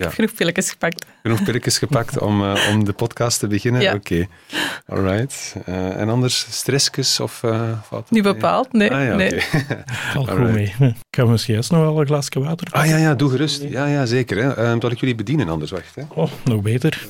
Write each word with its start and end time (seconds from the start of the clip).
heb 0.00 0.12
genoeg 0.12 0.34
pilletjes 0.34 0.70
gepakt. 0.70 1.06
Genoeg 1.22 1.42
pilletjes 1.42 1.78
gepakt 1.78 2.18
om, 2.18 2.42
uh, 2.42 2.68
om 2.70 2.84
de 2.84 2.92
podcast 2.92 3.38
te 3.38 3.46
beginnen? 3.46 3.80
Ja. 3.80 3.94
Oké, 3.94 4.26
alright. 4.86 5.54
Uh, 5.68 6.00
en 6.00 6.08
anders 6.08 6.46
stressjes 6.50 7.20
of 7.20 7.42
uh, 7.42 7.70
wat? 7.90 8.10
Niet 8.10 8.22
bepaald, 8.22 8.72
nee. 8.72 8.90
Ah, 8.92 9.04
ja, 9.04 9.14
nee. 9.14 9.34
okay. 9.34 9.84
Valt 10.12 10.30
goed 10.30 10.52
mee. 10.52 10.74
Ik 10.78 10.94
ga 11.10 11.24
misschien 11.24 11.54
eerst 11.54 11.70
nog 11.70 11.80
wel 11.80 12.00
een 12.00 12.06
glaasje 12.06 12.40
water 12.40 12.68
Ah 12.70 12.86
ja, 12.86 12.96
ja, 12.96 13.14
doe 13.14 13.30
gerust. 13.30 13.62
Ja, 13.62 13.86
ja 13.86 14.06
zeker. 14.06 14.36
Hè. 14.36 14.72
Uh, 14.74 14.80
dat 14.80 14.92
ik 14.92 15.00
jullie 15.00 15.14
bedienen 15.14 15.48
anders, 15.48 15.70
wacht. 15.70 15.94
Hè. 15.94 16.02
Oh, 16.14 16.30
nog 16.44 16.62
beter. 16.62 17.06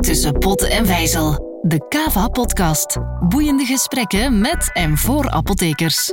Tussen 0.00 0.38
pot 0.38 0.68
en 0.68 0.86
vijzel. 0.86 1.50
De 1.62 1.86
Kava-podcast. 1.88 2.98
Boeiende 3.28 3.64
gesprekken 3.64 4.40
met 4.40 4.70
en 4.72 4.96
voor 4.96 5.30
apothekers. 5.30 6.12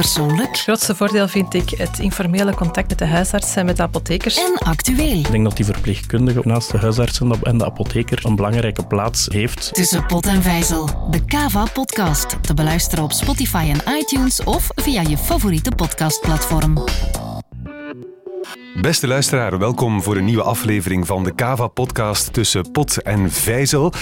Persoonlijk 0.00 0.48
Het 0.48 0.60
grootste 0.60 0.94
voordeel 0.94 1.28
vind 1.28 1.54
ik 1.54 1.70
het 1.70 1.98
informele 1.98 2.54
contact 2.54 2.88
met 2.88 2.98
de 2.98 3.06
huisarts 3.06 3.56
en 3.56 3.66
met 3.66 3.76
de 3.76 3.82
apothekers. 3.82 4.36
en 4.36 4.58
actueel. 4.58 5.18
Ik 5.18 5.30
denk 5.30 5.44
dat 5.44 5.56
die 5.56 5.64
verpleegkundige 5.64 6.40
naast 6.44 6.70
de 6.70 6.78
huisarts 6.78 7.20
en 7.42 7.58
de 7.58 7.64
apotheker 7.64 8.26
een 8.26 8.36
belangrijke 8.36 8.86
plaats 8.86 9.26
heeft. 9.30 9.74
Tussen 9.74 10.06
pot 10.06 10.26
en 10.26 10.42
vijzel. 10.42 11.08
De 11.10 11.24
Kava-podcast. 11.24 12.42
Te 12.42 12.54
beluisteren 12.54 13.04
op 13.04 13.12
Spotify 13.12 13.72
en 13.74 13.94
iTunes 13.98 14.44
of 14.44 14.68
via 14.74 15.02
je 15.02 15.18
favoriete 15.18 15.70
podcastplatform. 15.70 16.84
Beste 18.74 19.06
luisteraar, 19.06 19.58
welkom 19.58 20.02
voor 20.02 20.16
een 20.16 20.24
nieuwe 20.24 20.42
aflevering 20.42 21.06
van 21.06 21.24
de 21.24 21.34
Kava-podcast 21.34 22.32
tussen 22.32 22.70
pot 22.70 23.02
en 23.02 23.30
vijzel. 23.30 23.92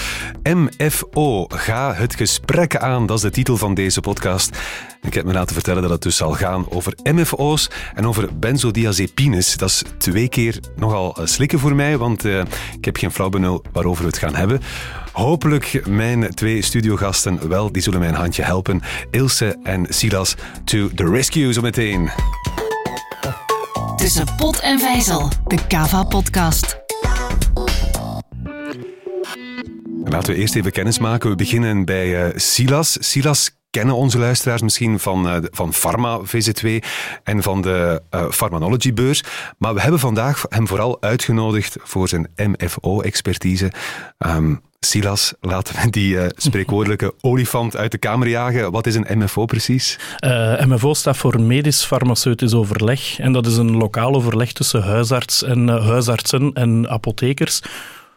MFO, 0.43 1.45
ga 1.47 1.93
het 1.93 2.15
gesprek 2.15 2.75
aan, 2.75 3.05
dat 3.05 3.17
is 3.17 3.23
de 3.23 3.29
titel 3.29 3.57
van 3.57 3.73
deze 3.73 4.01
podcast. 4.01 4.57
Ik 5.01 5.13
heb 5.13 5.25
me 5.25 5.33
laten 5.33 5.53
vertellen 5.53 5.81
dat 5.81 5.91
het 5.91 6.01
dus 6.01 6.15
zal 6.15 6.31
gaan 6.31 6.65
over 6.69 6.93
MFO's 7.03 7.69
en 7.95 8.07
over 8.07 8.39
benzodiazepines. 8.39 9.57
Dat 9.57 9.69
is 9.69 9.83
twee 9.97 10.29
keer 10.29 10.59
nogal 10.75 11.17
slikken 11.23 11.59
voor 11.59 11.75
mij, 11.75 11.97
want 11.97 12.25
uh, 12.25 12.39
ik 12.77 12.85
heb 12.85 12.97
geen 12.97 13.11
flauw 13.11 13.29
benul 13.29 13.63
waarover 13.71 14.01
we 14.03 14.09
het 14.09 14.17
gaan 14.17 14.35
hebben. 14.35 14.61
Hopelijk 15.11 15.87
mijn 15.87 16.35
twee 16.35 16.61
studiogasten 16.61 17.49
wel, 17.49 17.71
die 17.71 17.81
zullen 17.81 17.99
mij 17.99 18.09
een 18.09 18.15
handje 18.15 18.43
helpen. 18.43 18.81
Ilse 19.11 19.57
en 19.63 19.85
Silas 19.89 20.35
to 20.63 20.89
the 20.95 21.09
rescue 21.09 21.53
zo 21.53 21.61
meteen. 21.61 22.09
Tussen 23.99 24.35
pot 24.37 24.59
en 24.59 24.79
vijzel. 24.79 25.29
De 25.47 25.67
Kava-podcast. 25.67 26.79
Laten 30.03 30.33
we 30.33 30.39
eerst 30.39 30.55
even 30.55 30.71
kennis 30.71 30.99
maken. 30.99 31.29
We 31.29 31.35
beginnen 31.35 31.85
bij 31.85 32.27
uh, 32.27 32.33
Silas. 32.35 32.97
Silas 32.99 33.57
kennen 33.69 33.95
onze 33.95 34.19
luisteraars 34.19 34.61
misschien 34.61 34.99
van, 34.99 35.27
uh, 35.27 35.37
van 35.51 35.69
Pharma 35.69 36.19
VZ2 36.25 36.69
en 37.23 37.43
van 37.43 37.61
de 37.61 38.01
uh, 38.11 38.29
Pharmanology 38.29 38.93
beurs. 38.93 39.23
Maar 39.57 39.73
we 39.73 39.81
hebben 39.81 39.99
vandaag 39.99 40.45
hem 40.49 40.67
vooral 40.67 41.01
uitgenodigd 41.01 41.77
voor 41.81 42.07
zijn 42.07 42.29
MFO-expertise. 42.35 43.71
Um, 44.17 44.61
Silas, 44.85 45.33
laten 45.41 45.75
we 45.75 45.89
die 45.89 46.13
uh, 46.13 46.25
spreekwoordelijke 46.35 47.13
olifant 47.21 47.77
uit 47.77 47.91
de 47.91 47.97
kamer 47.97 48.27
jagen. 48.27 48.71
Wat 48.71 48.87
is 48.87 48.95
een 48.95 49.17
MFO 49.17 49.45
precies? 49.45 49.99
Uh, 50.25 50.65
MFO 50.65 50.93
staat 50.93 51.17
voor 51.17 51.41
Medisch 51.41 51.85
Farmaceutisch 51.85 52.53
Overleg. 52.53 53.19
En 53.19 53.31
dat 53.31 53.45
is 53.45 53.57
een 53.57 53.77
lokaal 53.77 54.13
overleg 54.13 54.51
tussen 54.51 54.81
huisarts 54.81 55.43
en, 55.43 55.67
uh, 55.67 55.87
huisartsen 55.87 56.53
en 56.53 56.89
apothekers. 56.89 57.61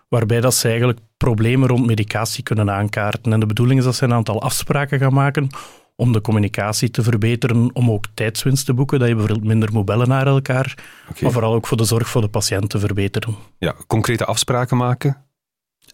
Waarbij 0.08 0.40
dat 0.40 0.54
ze 0.54 0.68
eigenlijk 0.68 0.98
problemen 1.16 1.68
rond 1.68 1.86
medicatie 1.86 2.42
kunnen 2.42 2.70
aankaarten. 2.70 3.32
En 3.32 3.40
de 3.40 3.46
bedoeling 3.46 3.78
is 3.78 3.84
dat 3.84 3.94
ze 3.94 4.04
een 4.04 4.12
aantal 4.12 4.42
afspraken 4.42 4.98
gaan 4.98 5.14
maken 5.14 5.48
om 5.96 6.12
de 6.12 6.20
communicatie 6.20 6.90
te 6.90 7.02
verbeteren, 7.02 7.70
om 7.72 7.90
ook 7.90 8.04
tijdswinst 8.14 8.66
te 8.66 8.74
boeken, 8.74 8.98
dat 8.98 9.08
je 9.08 9.14
bijvoorbeeld 9.14 9.46
minder 9.46 9.72
moet 9.72 9.84
bellen 9.84 10.08
naar 10.08 10.26
elkaar, 10.26 10.74
okay. 11.10 11.22
maar 11.22 11.32
vooral 11.32 11.54
ook 11.54 11.66
voor 11.66 11.76
de 11.76 11.84
zorg 11.84 12.08
voor 12.08 12.20
de 12.20 12.28
patiënt 12.28 12.70
te 12.70 12.78
verbeteren. 12.78 13.36
Ja, 13.58 13.74
concrete 13.86 14.24
afspraken 14.24 14.76
maken? 14.76 15.21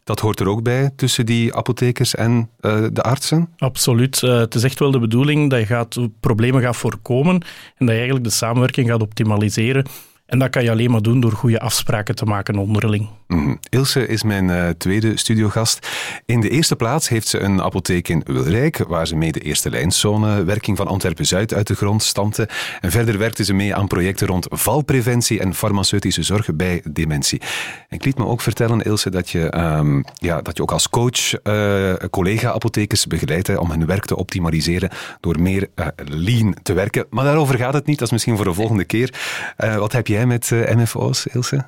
Dat 0.08 0.20
hoort 0.20 0.40
er 0.40 0.48
ook 0.48 0.62
bij 0.62 0.90
tussen 0.96 1.26
die 1.26 1.54
apothekers 1.54 2.14
en 2.14 2.50
uh, 2.60 2.86
de 2.92 3.02
artsen? 3.02 3.48
Absoluut. 3.56 4.22
Uh, 4.22 4.38
het 4.38 4.54
is 4.54 4.62
echt 4.62 4.78
wel 4.78 4.90
de 4.90 4.98
bedoeling 4.98 5.50
dat 5.50 5.58
je 5.58 5.66
gaat, 5.66 5.98
problemen 6.20 6.62
gaat 6.62 6.76
voorkomen 6.76 7.34
en 7.76 7.86
dat 7.86 7.88
je 7.88 7.94
eigenlijk 7.94 8.24
de 8.24 8.30
samenwerking 8.30 8.88
gaat 8.88 9.02
optimaliseren. 9.02 9.86
En 10.28 10.38
dat 10.38 10.50
kan 10.50 10.62
je 10.62 10.70
alleen 10.70 10.90
maar 10.90 11.02
doen 11.02 11.20
door 11.20 11.32
goede 11.32 11.60
afspraken 11.60 12.14
te 12.14 12.24
maken 12.24 12.56
onderling. 12.56 13.08
Mm. 13.26 13.58
Ilse 13.68 14.06
is 14.06 14.22
mijn 14.22 14.48
uh, 14.48 14.68
tweede 14.68 15.18
studiogast. 15.18 15.88
In 16.26 16.40
de 16.40 16.50
eerste 16.50 16.76
plaats 16.76 17.08
heeft 17.08 17.28
ze 17.28 17.38
een 17.38 17.62
apotheek 17.62 18.08
in 18.08 18.22
Wilrijk, 18.26 18.78
waar 18.78 19.06
ze 19.06 19.16
mee 19.16 19.32
de 19.32 19.40
eerste 19.40 19.70
lijnzone 19.70 20.44
werking 20.44 20.76
van 20.76 20.86
Antwerpen-Zuid 20.86 21.54
uit 21.54 21.66
de 21.66 21.74
grond 21.74 22.02
stampte. 22.02 22.48
En 22.80 22.90
verder 22.90 23.18
werkte 23.18 23.44
ze 23.44 23.54
mee 23.54 23.74
aan 23.74 23.86
projecten 23.86 24.26
rond 24.26 24.46
valpreventie 24.50 25.40
en 25.40 25.54
farmaceutische 25.54 26.22
zorg 26.22 26.54
bij 26.54 26.82
dementie. 26.90 27.40
En 27.88 27.96
ik 27.96 28.04
liet 28.04 28.18
me 28.18 28.26
ook 28.26 28.40
vertellen, 28.40 28.82
Ilse, 28.82 29.10
dat 29.10 29.30
je, 29.30 29.58
um, 29.58 30.04
ja, 30.14 30.42
dat 30.42 30.56
je 30.56 30.62
ook 30.62 30.72
als 30.72 30.88
coach 30.88 31.44
uh, 31.44 31.92
collega-apothekers 32.10 33.06
begeleidt 33.06 33.56
om 33.56 33.70
hun 33.70 33.86
werk 33.86 34.04
te 34.04 34.16
optimaliseren 34.16 34.90
door 35.20 35.40
meer 35.40 35.68
uh, 35.74 35.86
lean 36.04 36.56
te 36.62 36.72
werken. 36.72 37.06
Maar 37.10 37.24
daarover 37.24 37.58
gaat 37.58 37.74
het 37.74 37.86
niet, 37.86 37.98
dat 37.98 38.06
is 38.06 38.12
misschien 38.12 38.36
voor 38.36 38.44
de 38.44 38.54
volgende 38.54 38.84
keer. 38.84 39.14
wat 39.56 39.92
heb 39.92 40.06
jij 40.18 40.26
met 40.26 40.50
MFO's, 40.50 41.26
Ilse? 41.26 41.64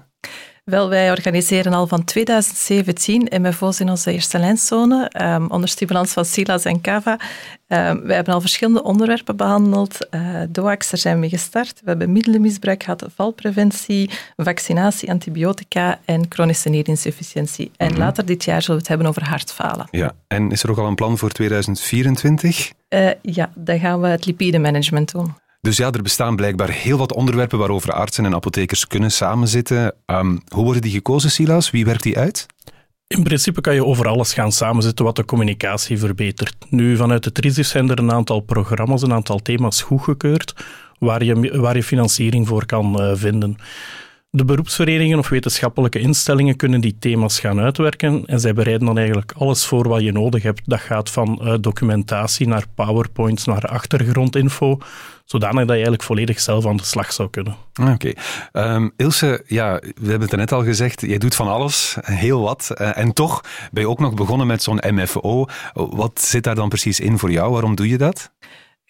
Wel, 0.64 0.88
wij 0.88 1.10
organiseren 1.10 1.72
al 1.72 1.86
van 1.86 2.04
2017 2.04 3.28
MFO's 3.40 3.80
in 3.80 3.90
onze 3.90 4.12
eerste 4.12 4.38
lijnzone, 4.38 5.10
um, 5.22 5.50
onder 5.50 5.68
stimulans 5.68 6.12
van 6.12 6.24
SILAS 6.24 6.64
en 6.64 6.80
CAVA. 6.80 7.12
Um, 7.12 8.02
wij 8.02 8.14
hebben 8.14 8.34
al 8.34 8.40
verschillende 8.40 8.82
onderwerpen 8.82 9.36
behandeld. 9.36 10.08
Uh, 10.10 10.42
DOAX, 10.48 10.90
daar 10.90 11.00
zijn 11.00 11.20
we 11.20 11.28
gestart. 11.28 11.80
We 11.80 11.88
hebben 11.88 12.12
middelenmisbruik 12.12 12.82
gehad, 12.82 13.06
valpreventie, 13.14 14.10
vaccinatie, 14.36 15.10
antibiotica 15.10 15.98
en 16.04 16.26
chronische 16.28 16.68
nierinsufficiëntie. 16.68 17.70
En 17.76 17.86
mm-hmm. 17.86 18.02
later 18.02 18.26
dit 18.26 18.44
jaar 18.44 18.62
zullen 18.62 18.76
we 18.76 18.82
het 18.82 18.88
hebben 18.88 19.06
over 19.06 19.28
hartfalen. 19.28 19.88
Ja, 19.90 20.12
en 20.26 20.50
is 20.50 20.62
er 20.62 20.70
ook 20.70 20.78
al 20.78 20.86
een 20.86 20.94
plan 20.94 21.18
voor 21.18 21.30
2024? 21.30 22.72
Uh, 22.88 23.10
ja, 23.22 23.50
dan 23.54 23.78
gaan 23.78 24.00
we 24.00 24.06
het 24.06 24.26
lipidemanagement 24.26 25.12
doen. 25.12 25.34
Dus 25.60 25.76
ja, 25.76 25.90
er 25.90 26.02
bestaan 26.02 26.36
blijkbaar 26.36 26.70
heel 26.70 26.98
wat 26.98 27.14
onderwerpen 27.14 27.58
waarover 27.58 27.92
artsen 27.92 28.24
en 28.24 28.34
apothekers 28.34 28.86
kunnen 28.86 29.10
samenzitten. 29.10 29.94
Um, 30.06 30.40
hoe 30.48 30.64
worden 30.64 30.82
die 30.82 30.90
gekozen, 30.90 31.30
Silas? 31.30 31.70
Wie 31.70 31.84
werkt 31.84 32.02
die 32.02 32.18
uit? 32.18 32.46
In 33.06 33.22
principe 33.22 33.60
kan 33.60 33.74
je 33.74 33.84
over 33.84 34.08
alles 34.08 34.32
gaan 34.32 34.52
samenzitten 34.52 35.04
wat 35.04 35.16
de 35.16 35.24
communicatie 35.24 35.98
verbetert. 35.98 36.54
Nu, 36.68 36.96
vanuit 36.96 37.24
het 37.24 37.38
RISIF 37.38 37.66
zijn 37.66 37.90
er 37.90 37.98
een 37.98 38.12
aantal 38.12 38.40
programma's, 38.40 39.02
een 39.02 39.12
aantal 39.12 39.38
thema's 39.38 39.82
goedgekeurd, 39.82 40.54
waar 40.98 41.24
je, 41.24 41.60
waar 41.60 41.76
je 41.76 41.82
financiering 41.82 42.48
voor 42.48 42.66
kan 42.66 43.02
uh, 43.02 43.10
vinden. 43.14 43.56
De 44.32 44.44
beroepsverenigingen 44.44 45.18
of 45.18 45.28
wetenschappelijke 45.28 45.98
instellingen 45.98 46.56
kunnen 46.56 46.80
die 46.80 46.96
thema's 46.98 47.40
gaan 47.40 47.60
uitwerken 47.60 48.26
en 48.26 48.40
zij 48.40 48.52
bereiden 48.52 48.86
dan 48.86 48.98
eigenlijk 48.98 49.32
alles 49.36 49.66
voor 49.66 49.88
wat 49.88 50.00
je 50.00 50.12
nodig 50.12 50.42
hebt. 50.42 50.62
Dat 50.64 50.80
gaat 50.80 51.10
van 51.10 51.40
uh, 51.42 51.54
documentatie 51.60 52.46
naar 52.48 52.64
powerpoints, 52.74 53.44
naar 53.44 53.64
achtergrondinfo, 53.64 54.78
zodanig 55.24 55.58
dat 55.58 55.66
je 55.66 55.72
eigenlijk 55.72 56.02
volledig 56.02 56.40
zelf 56.40 56.66
aan 56.66 56.76
de 56.76 56.84
slag 56.84 57.12
zou 57.12 57.30
kunnen. 57.30 57.56
Oké. 57.80 58.12
Okay. 58.52 58.74
Um, 58.74 58.92
Ilse, 58.96 59.44
ja, 59.46 59.80
we 59.94 60.10
hebben 60.10 60.28
het 60.28 60.36
net 60.36 60.52
al 60.52 60.64
gezegd, 60.64 61.00
jij 61.00 61.18
doet 61.18 61.34
van 61.34 61.48
alles, 61.48 61.96
heel 62.00 62.40
wat. 62.40 62.70
Uh, 62.74 62.98
en 62.98 63.12
toch 63.12 63.44
ben 63.72 63.82
je 63.82 63.88
ook 63.88 64.00
nog 64.00 64.14
begonnen 64.14 64.46
met 64.46 64.62
zo'n 64.62 64.82
MFO. 64.88 65.46
Wat 65.72 66.20
zit 66.20 66.44
daar 66.44 66.54
dan 66.54 66.68
precies 66.68 67.00
in 67.00 67.18
voor 67.18 67.30
jou? 67.30 67.52
Waarom 67.52 67.74
doe 67.74 67.88
je 67.88 67.98
dat? 67.98 68.32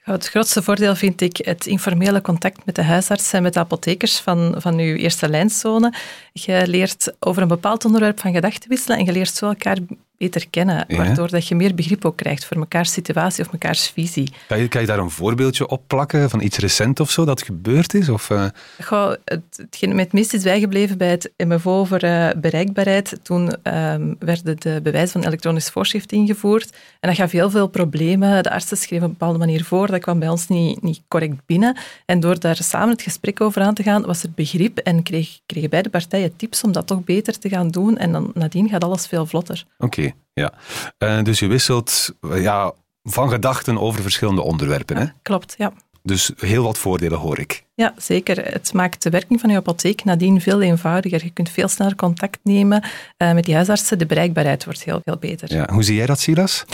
Het 0.01 0.29
grootste 0.29 0.63
voordeel 0.63 0.95
vind 0.95 1.21
ik 1.21 1.37
het 1.37 1.67
informele 1.67 2.21
contact 2.21 2.65
met 2.65 2.75
de 2.75 2.83
huisarts 2.83 3.33
en 3.33 3.43
met 3.43 3.55
de 3.55 3.61
apothekers 3.61 4.19
van, 4.19 4.55
van 4.59 4.79
uw 4.79 4.95
eerste 4.95 5.29
lijnzone. 5.29 5.95
Je 6.33 6.63
leert 6.67 7.13
over 7.19 7.43
een 7.43 7.49
bepaald 7.49 7.85
onderwerp 7.85 8.21
van 8.21 8.33
gedachten 8.33 8.69
wisselen 8.69 8.99
en 8.99 9.05
je 9.05 9.13
leert 9.13 9.35
zo 9.35 9.47
elkaar 9.47 9.79
beter 10.21 10.49
kennen, 10.51 10.85
ja. 10.89 10.97
waardoor 10.97 11.29
dat 11.29 11.49
je 11.49 11.55
meer 11.55 11.75
begrip 11.75 12.05
ook 12.05 12.17
krijgt 12.17 12.45
voor 12.45 12.59
mekaars 12.59 12.93
situatie 12.93 13.45
of 13.45 13.53
mekaars 13.53 13.91
visie. 13.91 14.33
Kan 14.49 14.59
je, 14.59 14.69
kan 14.69 14.81
je 14.81 14.87
daar 14.87 14.99
een 14.99 15.11
voorbeeldje 15.11 15.69
op 15.69 15.83
plakken 15.87 16.31
van 16.31 16.41
iets 16.41 16.59
recent 16.59 17.01
of 17.01 17.11
zo 17.11 17.25
dat 17.25 17.43
gebeurd 17.43 17.95
is? 17.95 18.09
Of, 18.09 18.31
uh... 18.31 18.45
Goh, 18.85 19.13
het, 19.25 19.43
hetgeen 19.57 19.95
mij 19.95 20.05
het 20.05 20.13
meest 20.13 20.35
is 20.35 20.43
bijgebleven 20.43 20.99
bij 20.99 21.11
het 21.11 21.31
MFO 21.37 21.71
over 21.71 22.05
uh, 22.05 22.29
bereikbaarheid, 22.37 23.19
toen 23.23 23.43
um, 23.43 24.17
werden 24.19 24.61
de 24.61 24.81
bewijzen 24.83 25.13
van 25.13 25.29
elektronisch 25.29 25.69
voorschrift 25.69 26.13
ingevoerd 26.13 26.71
en 27.01 27.09
dat 27.09 27.19
gaf 27.19 27.31
heel 27.31 27.51
veel 27.51 27.67
problemen. 27.69 28.43
De 28.43 28.51
artsen 28.51 28.77
schreven 28.77 29.05
op 29.05 29.13
een 29.13 29.19
bepaalde 29.19 29.39
manier 29.39 29.65
voor, 29.65 29.87
dat 29.87 30.01
kwam 30.01 30.19
bij 30.19 30.29
ons 30.29 30.49
niet, 30.49 30.83
niet 30.83 31.01
correct 31.09 31.35
binnen. 31.47 31.77
En 32.07 32.21
door 32.21 32.41
daar 32.41 32.57
samen 32.57 32.89
het 32.89 33.03
gesprek 33.03 33.41
over 33.41 33.63
aan 33.63 33.75
te 33.75 33.83
gaan, 33.83 34.07
was 34.07 34.23
er 34.23 34.31
begrip 34.35 34.79
en 34.79 35.03
kreeg, 35.03 35.41
kregen 35.47 35.71
beide 35.71 35.89
partijen 35.89 36.37
tips 36.37 36.63
om 36.63 36.73
dat 36.73 36.87
toch 36.87 37.05
beter 37.05 37.39
te 37.39 37.49
gaan 37.49 37.69
doen 37.69 37.99
en 37.99 38.13
dan 38.13 38.31
nadien 38.35 38.69
gaat 38.69 38.85
alles 38.85 39.07
veel 39.07 39.27
vlotter. 39.27 39.65
Oké. 39.79 39.85
Okay. 39.99 40.10
Ja, 40.33 40.53
uh, 40.99 41.23
dus 41.23 41.39
je 41.39 41.47
wisselt 41.47 42.15
ja, 42.35 42.73
van 43.03 43.31
gedachten 43.31 43.79
over 43.79 44.03
verschillende 44.03 44.43
onderwerpen. 44.43 44.97
Ja, 44.97 45.03
hè? 45.03 45.09
Klopt, 45.23 45.55
ja. 45.59 45.73
Dus 46.03 46.33
heel 46.37 46.63
wat 46.63 46.79
voordelen 46.79 47.19
hoor 47.19 47.39
ik. 47.39 47.65
Ja, 47.75 47.95
zeker. 47.97 48.45
Het 48.53 48.73
maakt 48.73 49.03
de 49.03 49.11
werking 49.11 49.41
van 49.41 49.51
je 49.51 49.57
apotheek 49.57 50.05
nadien 50.05 50.41
veel 50.41 50.63
eenvoudiger. 50.63 51.25
Je 51.25 51.31
kunt 51.31 51.51
veel 51.51 51.69
sneller 51.69 51.95
contact 51.95 52.39
nemen 52.43 52.85
uh, 53.19 53.33
met 53.33 53.45
die 53.45 53.55
huisartsen. 53.55 53.99
De 53.99 54.07
bereikbaarheid 54.07 54.65
wordt 54.65 54.85
heel 54.85 55.01
veel 55.05 55.17
beter. 55.17 55.55
Ja. 55.55 55.69
Hoe 55.73 55.83
zie 55.83 55.97
jij 55.97 56.07
dat, 56.07 56.21
Silas? 56.21 56.65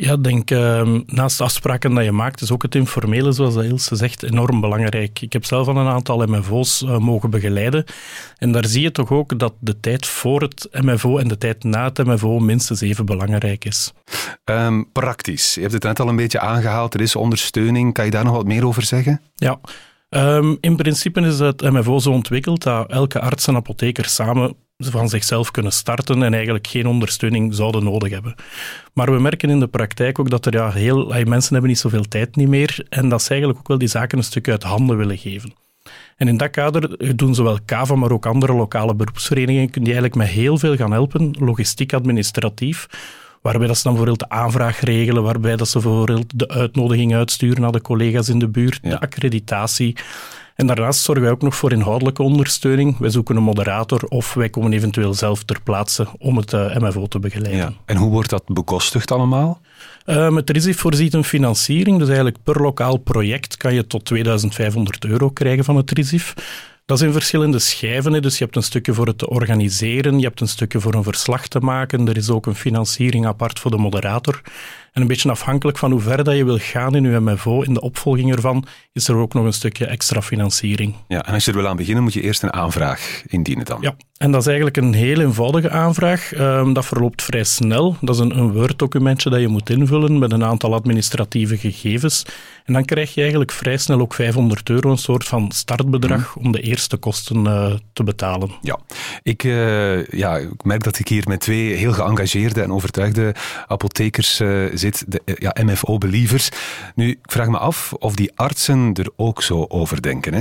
Ja, 0.00 0.12
ik 0.12 0.24
denk 0.24 0.50
uh, 0.50 0.98
naast 1.06 1.38
de 1.38 1.44
afspraken 1.44 1.94
dat 1.94 2.04
je 2.04 2.12
maakt, 2.12 2.40
is 2.40 2.50
ook 2.50 2.62
het 2.62 2.74
informele, 2.74 3.32
zoals 3.32 3.56
Ilse 3.56 3.96
zegt, 3.96 4.22
enorm 4.22 4.60
belangrijk. 4.60 5.20
Ik 5.20 5.32
heb 5.32 5.44
zelf 5.44 5.68
al 5.68 5.76
een 5.76 5.86
aantal 5.86 6.26
MFO's 6.26 6.82
uh, 6.82 6.98
mogen 6.98 7.30
begeleiden. 7.30 7.84
En 8.36 8.52
daar 8.52 8.64
zie 8.66 8.82
je 8.82 8.90
toch 8.90 9.10
ook 9.10 9.38
dat 9.38 9.54
de 9.60 9.80
tijd 9.80 10.06
voor 10.06 10.40
het 10.40 10.68
MFO 10.72 11.18
en 11.18 11.28
de 11.28 11.38
tijd 11.38 11.64
na 11.64 11.84
het 11.84 12.04
MFO 12.04 12.38
minstens 12.38 12.80
even 12.80 13.06
belangrijk 13.06 13.64
is. 13.64 13.92
Um, 14.44 14.92
praktisch. 14.92 15.54
Je 15.54 15.60
hebt 15.60 15.72
het 15.72 15.82
net 15.82 16.00
al 16.00 16.08
een 16.08 16.16
beetje 16.16 16.40
aangehaald. 16.40 16.94
Er 16.94 17.00
is 17.00 17.16
ondersteuning. 17.16 17.94
Kan 17.94 18.04
je 18.04 18.10
daar 18.10 18.24
nog 18.24 18.34
wat 18.34 18.46
meer 18.46 18.66
over 18.66 18.82
zeggen? 18.82 19.20
Ja. 19.34 19.60
Um, 20.10 20.58
in 20.60 20.76
principe 20.76 21.20
is 21.20 21.38
het 21.38 21.62
MFO 21.62 21.98
zo 21.98 22.10
ontwikkeld 22.10 22.62
dat 22.62 22.90
elke 22.90 23.20
arts 23.20 23.46
en 23.46 23.56
apotheker 23.56 24.04
samen 24.04 24.56
van 24.86 25.08
zichzelf 25.08 25.50
kunnen 25.50 25.72
starten 25.72 26.22
en 26.22 26.34
eigenlijk 26.34 26.66
geen 26.66 26.86
ondersteuning 26.86 27.54
zouden 27.54 27.84
nodig 27.84 28.10
hebben. 28.10 28.34
Maar 28.92 29.12
we 29.12 29.20
merken 29.20 29.50
in 29.50 29.60
de 29.60 29.66
praktijk 29.66 30.18
ook 30.18 30.30
dat 30.30 30.46
er 30.46 30.52
ja, 30.52 30.70
heel, 30.70 31.06
mensen 31.24 31.52
hebben 31.52 31.70
niet 31.70 31.78
zoveel 31.78 32.08
tijd 32.08 32.36
niet 32.36 32.48
meer 32.48 32.86
en 32.88 33.08
dat 33.08 33.22
ze 33.22 33.28
eigenlijk 33.30 33.60
ook 33.60 33.68
wel 33.68 33.78
die 33.78 33.88
zaken 33.88 34.18
een 34.18 34.24
stuk 34.24 34.48
uit 34.48 34.62
handen 34.62 34.96
willen 34.96 35.18
geven. 35.18 35.52
En 36.16 36.28
in 36.28 36.36
dat 36.36 36.50
kader 36.50 37.16
doen 37.16 37.34
zowel 37.34 37.58
KAVA, 37.64 37.94
maar 37.94 38.10
ook 38.10 38.26
andere 38.26 38.52
lokale 38.52 38.94
beroepsverenigingen 38.94 39.72
die 39.72 39.82
eigenlijk 39.82 40.14
met 40.14 40.28
heel 40.28 40.58
veel 40.58 40.76
gaan 40.76 40.92
helpen, 40.92 41.34
logistiek, 41.38 41.92
administratief, 41.92 42.86
waarbij 43.42 43.66
dat 43.66 43.76
ze 43.76 43.82
dan 43.82 43.92
bijvoorbeeld 43.92 44.30
de 44.30 44.36
aanvraag 44.36 44.80
regelen, 44.80 45.22
waarbij 45.22 45.56
dat 45.56 45.68
ze 45.68 45.78
bijvoorbeeld 45.78 46.38
de 46.38 46.48
uitnodiging 46.48 47.14
uitsturen 47.14 47.60
naar 47.60 47.72
de 47.72 47.80
collega's 47.80 48.28
in 48.28 48.38
de 48.38 48.48
buurt, 48.48 48.82
de 48.82 49.00
accreditatie. 49.00 49.96
En 50.58 50.66
daarnaast 50.66 51.00
zorgen 51.00 51.24
wij 51.24 51.32
ook 51.32 51.42
nog 51.42 51.56
voor 51.56 51.72
inhoudelijke 51.72 52.22
ondersteuning. 52.22 52.98
Wij 52.98 53.10
zoeken 53.10 53.36
een 53.36 53.42
moderator 53.42 54.04
of 54.04 54.34
wij 54.34 54.48
komen 54.48 54.72
eventueel 54.72 55.14
zelf 55.14 55.44
ter 55.44 55.60
plaatse 55.62 56.06
om 56.18 56.36
het 56.36 56.52
eh, 56.52 56.76
MFO 56.76 57.06
te 57.06 57.18
begeleiden. 57.18 57.60
Ja. 57.60 57.72
En 57.84 57.96
hoe 57.96 58.10
wordt 58.10 58.30
dat 58.30 58.44
bekostigd 58.46 59.10
allemaal? 59.10 59.60
Uh, 60.06 60.34
het 60.34 60.50
RISIF 60.50 60.78
voorziet 60.78 61.14
een 61.14 61.24
financiering, 61.24 61.98
dus 61.98 62.06
eigenlijk 62.06 62.36
per 62.42 62.62
lokaal 62.62 62.96
project 62.96 63.56
kan 63.56 63.74
je 63.74 63.86
tot 63.86 64.04
2500 64.04 65.04
euro 65.04 65.30
krijgen 65.30 65.64
van 65.64 65.76
het 65.76 65.90
RISIF. 65.90 66.34
Dat 66.88 67.00
is 67.00 67.06
in 67.06 67.12
verschillende 67.12 67.58
schijven. 67.58 68.22
Dus 68.22 68.38
je 68.38 68.44
hebt 68.44 68.56
een 68.56 68.62
stukje 68.62 68.94
voor 68.94 69.06
het 69.06 69.18
te 69.18 69.28
organiseren, 69.28 70.18
je 70.18 70.24
hebt 70.24 70.40
een 70.40 70.48
stukje 70.48 70.80
voor 70.80 70.94
een 70.94 71.02
verslag 71.02 71.48
te 71.48 71.60
maken. 71.60 72.08
Er 72.08 72.16
is 72.16 72.30
ook 72.30 72.46
een 72.46 72.54
financiering 72.54 73.26
apart 73.26 73.58
voor 73.58 73.70
de 73.70 73.76
moderator. 73.76 74.40
En 74.92 75.00
een 75.00 75.06
beetje 75.06 75.30
afhankelijk 75.30 75.78
van 75.78 75.90
hoe 75.90 76.00
ver 76.00 76.24
dat 76.24 76.36
je 76.36 76.44
wil 76.44 76.58
gaan 76.58 76.94
in 76.94 77.04
je 77.04 77.20
MFO, 77.20 77.62
in 77.62 77.74
de 77.74 77.80
opvolging 77.80 78.32
ervan, 78.32 78.64
is 78.92 79.08
er 79.08 79.16
ook 79.16 79.34
nog 79.34 79.44
een 79.44 79.52
stukje 79.52 79.86
extra 79.86 80.22
financiering. 80.22 80.94
Ja, 81.08 81.24
en 81.26 81.34
als 81.34 81.44
je 81.44 81.50
er 81.50 81.56
wil 81.56 81.68
aan 81.68 81.76
beginnen, 81.76 82.02
moet 82.02 82.12
je 82.12 82.22
eerst 82.22 82.42
een 82.42 82.52
aanvraag 82.52 83.22
indienen 83.26 83.64
dan. 83.64 83.78
Ja, 83.80 83.94
en 84.18 84.30
dat 84.30 84.40
is 84.40 84.46
eigenlijk 84.46 84.76
een 84.76 84.92
heel 84.92 85.20
eenvoudige 85.20 85.70
aanvraag. 85.70 86.38
Um, 86.38 86.72
dat 86.72 86.86
verloopt 86.86 87.22
vrij 87.22 87.44
snel. 87.44 87.96
Dat 88.00 88.14
is 88.14 88.20
een, 88.20 88.38
een 88.38 88.52
Word-documentje 88.52 89.30
dat 89.30 89.40
je 89.40 89.48
moet 89.48 89.70
invullen 89.70 90.18
met 90.18 90.32
een 90.32 90.44
aantal 90.44 90.74
administratieve 90.74 91.56
gegevens. 91.56 92.24
En 92.64 92.72
dan 92.72 92.84
krijg 92.84 93.14
je 93.14 93.20
eigenlijk 93.20 93.52
vrij 93.52 93.76
snel 93.76 94.00
ook 94.00 94.14
500 94.14 94.70
euro, 94.70 94.90
een 94.90 94.98
soort 94.98 95.24
van 95.24 95.50
startbedrag, 95.52 96.36
mhm. 96.36 96.46
om 96.46 96.52
de 96.52 96.60
eerste 96.60 96.96
kosten 96.96 97.44
uh, 97.44 97.72
te 97.92 98.02
betalen. 98.02 98.50
Ja. 98.62 98.78
Ik, 99.22 99.44
uh, 99.44 100.06
ja, 100.06 100.36
ik 100.36 100.64
merk 100.64 100.82
dat 100.82 100.98
ik 100.98 101.08
hier 101.08 101.24
met 101.28 101.40
twee 101.40 101.74
heel 101.74 101.92
geëngageerde 101.92 102.62
en 102.62 102.72
overtuigde 102.72 103.34
apothekers 103.66 104.40
uh, 104.40 104.64
zit, 104.78 105.04
de 105.06 105.22
ja, 105.38 105.56
MFO-believers. 105.64 106.48
Nu, 106.94 107.10
ik 107.10 107.18
vraag 107.22 107.48
me 107.48 107.58
af 107.58 107.92
of 107.92 108.14
die 108.14 108.32
artsen 108.34 108.94
er 108.94 109.10
ook 109.16 109.42
zo 109.42 109.64
over 109.68 110.02
denken. 110.02 110.34
Hè. 110.34 110.40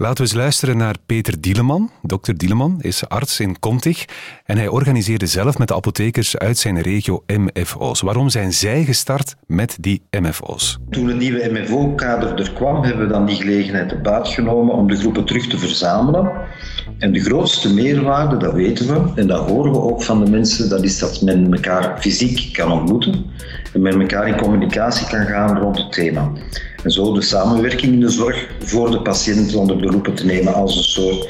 Laten 0.00 0.16
we 0.16 0.22
eens 0.22 0.34
luisteren 0.34 0.76
naar 0.76 0.94
Peter 1.06 1.40
Dieleman. 1.40 1.90
Dokter 2.02 2.38
Dieleman 2.38 2.76
is 2.80 3.08
arts 3.08 3.40
in 3.40 3.58
Kontig 3.58 4.04
en 4.44 4.56
hij 4.56 4.68
organiseerde 4.68 5.26
zelf 5.26 5.58
met 5.58 5.68
de 5.68 5.74
apothekers 5.74 6.38
uit 6.38 6.58
zijn 6.58 6.80
regio 6.80 7.22
MFO's. 7.26 8.00
Waarom 8.00 8.28
zijn 8.28 8.52
zij 8.52 8.84
gestart 8.84 9.36
met 9.46 9.76
die 9.80 10.02
MFO's? 10.10 10.78
Toen 10.90 11.08
het 11.08 11.16
nieuwe 11.16 11.50
MFO-kader 11.52 12.40
er 12.40 12.52
kwam, 12.52 12.82
hebben 12.82 13.06
we 13.06 13.12
dan 13.12 13.26
die 13.26 13.36
gelegenheid 13.36 13.88
te 13.88 13.96
baat 13.96 14.28
genomen 14.28 14.74
om 14.74 14.88
de 14.88 14.96
groepen 14.96 15.24
terug 15.24 15.46
te 15.46 15.58
verzamelen. 15.58 16.32
En 16.98 17.12
de 17.12 17.20
grootste 17.20 17.74
meerwaarde, 17.74 18.36
dat 18.36 18.52
weten 18.52 18.86
we, 18.86 19.20
en 19.20 19.26
dat 19.26 19.48
horen 19.48 19.72
we 19.72 19.80
ook 19.80 20.02
van 20.02 20.24
de 20.24 20.30
mensen, 20.30 20.68
dat 20.68 20.82
is 20.82 20.98
dat 20.98 21.22
men 21.22 21.52
elkaar 21.52 22.00
fysiek 22.00 22.52
kan 22.52 22.72
ontmoeten 22.72 23.24
en 23.72 23.82
met 23.82 23.94
elkaar 23.94 24.28
in 24.28 24.36
communicatie 24.36 25.06
kan 25.06 25.26
gaan 25.26 25.58
rond 25.58 25.78
het 25.78 25.92
thema. 25.92 26.32
En 26.82 26.90
zo 26.90 27.12
de 27.12 27.22
samenwerking 27.22 27.92
in 27.92 28.00
de 28.00 28.08
zorg 28.08 28.48
voor 28.60 28.90
de 28.90 29.02
patiënt 29.02 29.54
onder 29.54 29.78
de 29.78 29.86
loep 29.86 30.06
te 30.06 30.24
nemen 30.24 30.54
als 30.54 30.76
een 30.76 30.82
soort 30.82 31.28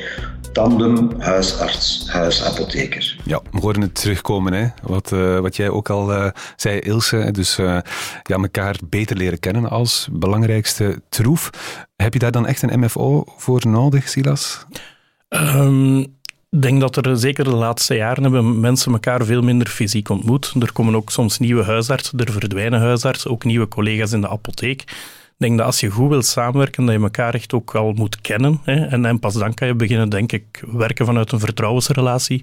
tandem 0.52 1.10
huisarts, 1.18 2.04
huisapotheker. 2.08 3.16
Ja, 3.24 3.40
we 3.50 3.60
horen 3.60 3.80
het 3.80 3.94
terugkomen, 3.94 4.52
hè? 4.52 4.66
Wat, 4.82 5.12
uh, 5.12 5.38
wat 5.38 5.56
jij 5.56 5.68
ook 5.68 5.90
al 5.90 6.12
uh, 6.12 6.26
zei, 6.56 6.78
Ilse. 6.78 7.28
Dus 7.32 7.58
uh, 7.58 7.66
ja, 8.22 8.36
elkaar 8.36 8.76
beter 8.88 9.16
leren 9.16 9.38
kennen 9.38 9.70
als 9.70 10.08
belangrijkste 10.12 11.00
troef. 11.08 11.50
Heb 11.96 12.12
je 12.12 12.18
daar 12.18 12.32
dan 12.32 12.46
echt 12.46 12.62
een 12.62 12.80
MFO 12.80 13.24
voor 13.36 13.66
nodig, 13.66 14.08
Silas? 14.08 14.66
Um, 15.28 15.98
ik 16.50 16.62
denk 16.62 16.80
dat 16.80 17.06
er 17.06 17.18
zeker 17.18 17.44
de 17.44 17.50
laatste 17.50 17.94
jaren 17.94 18.22
hebben 18.22 18.60
mensen 18.60 18.92
elkaar 18.92 19.24
veel 19.24 19.42
minder 19.42 19.68
fysiek 19.68 20.08
ontmoet. 20.08 20.54
Er 20.60 20.72
komen 20.72 20.94
ook 20.94 21.10
soms 21.10 21.38
nieuwe 21.38 21.64
huisartsen, 21.64 22.18
er 22.18 22.32
verdwijnen 22.32 22.80
huisartsen, 22.80 23.30
ook 23.30 23.44
nieuwe 23.44 23.68
collega's 23.68 24.12
in 24.12 24.20
de 24.20 24.28
apotheek. 24.28 24.84
Denk 25.40 25.56
dat 25.56 25.66
als 25.66 25.80
je 25.80 25.90
goed 25.90 26.08
wilt 26.08 26.26
samenwerken, 26.26 26.84
dat 26.84 26.94
je 26.94 27.00
elkaar 27.00 27.34
echt 27.34 27.52
ook 27.52 27.74
al 27.74 27.92
moet 27.92 28.20
kennen. 28.20 28.60
Hè? 28.64 28.86
En, 28.86 29.18
pas 29.18 29.34
dan 29.34 29.54
kan 29.54 29.68
je 29.68 29.74
beginnen, 29.74 30.08
denk 30.08 30.32
ik, 30.32 30.64
werken 30.72 31.06
vanuit 31.06 31.32
een 31.32 31.40
vertrouwensrelatie. 31.40 32.40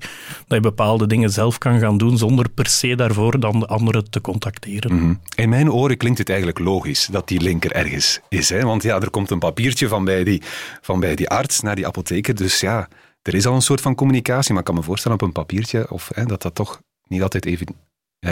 Dat 0.48 0.58
je 0.58 0.60
bepaalde 0.60 1.08
dingen 1.08 1.30
zelf 1.30 1.58
kan 1.58 1.80
gaan 1.80 1.98
doen 1.98 2.18
zonder 2.18 2.50
per 2.50 2.68
se 2.68 2.96
daarvoor 2.96 3.40
dan 3.40 3.60
de 3.60 3.68
anderen 3.68 4.10
te 4.10 4.22
contacteren. 4.22 4.96
Mhm. 4.96 5.14
In 5.36 5.50
mijn 5.50 5.72
oren 5.72 5.98
klinkt 5.98 6.18
het 6.18 6.30
eigenlijk 6.30 6.60
logisch 6.60 7.08
dat 7.12 7.28
die 7.28 7.42
linker 7.42 7.72
ergens 7.72 8.20
is. 8.30 8.50
Hè? 8.50 8.62
Want 8.62 8.84
ja, 8.84 9.00
er 9.00 9.10
komt 9.10 9.30
een 9.30 9.40
papiertje 9.40 9.88
van 9.88 10.06
bij, 10.06 10.24
die, 10.24 10.42
van 10.82 11.00
bij 11.00 11.16
die 11.16 11.30
arts 11.30 11.62
naar 11.62 11.76
die 11.76 11.88
apotheker. 11.88 12.36
Dus 12.36 12.60
ja, 12.60 12.88
er 13.22 13.34
is 13.36 13.46
al 13.46 13.56
een 13.56 13.62
soort 13.62 13.82
van 13.82 13.96
communicatie, 13.96 14.52
maar 14.52 14.60
ik 14.60 14.66
kan 14.68 14.76
me 14.76 14.84
voorstellen 14.84 15.18
op 15.18 15.24
een 15.24 15.32
papiertje 15.32 15.92
of, 15.92 16.10
hè, 16.14 16.26
dat 16.26 16.42
dat 16.42 16.56
toch 16.56 16.82
niet 17.08 17.22
altijd 17.22 17.46
even 17.46 17.68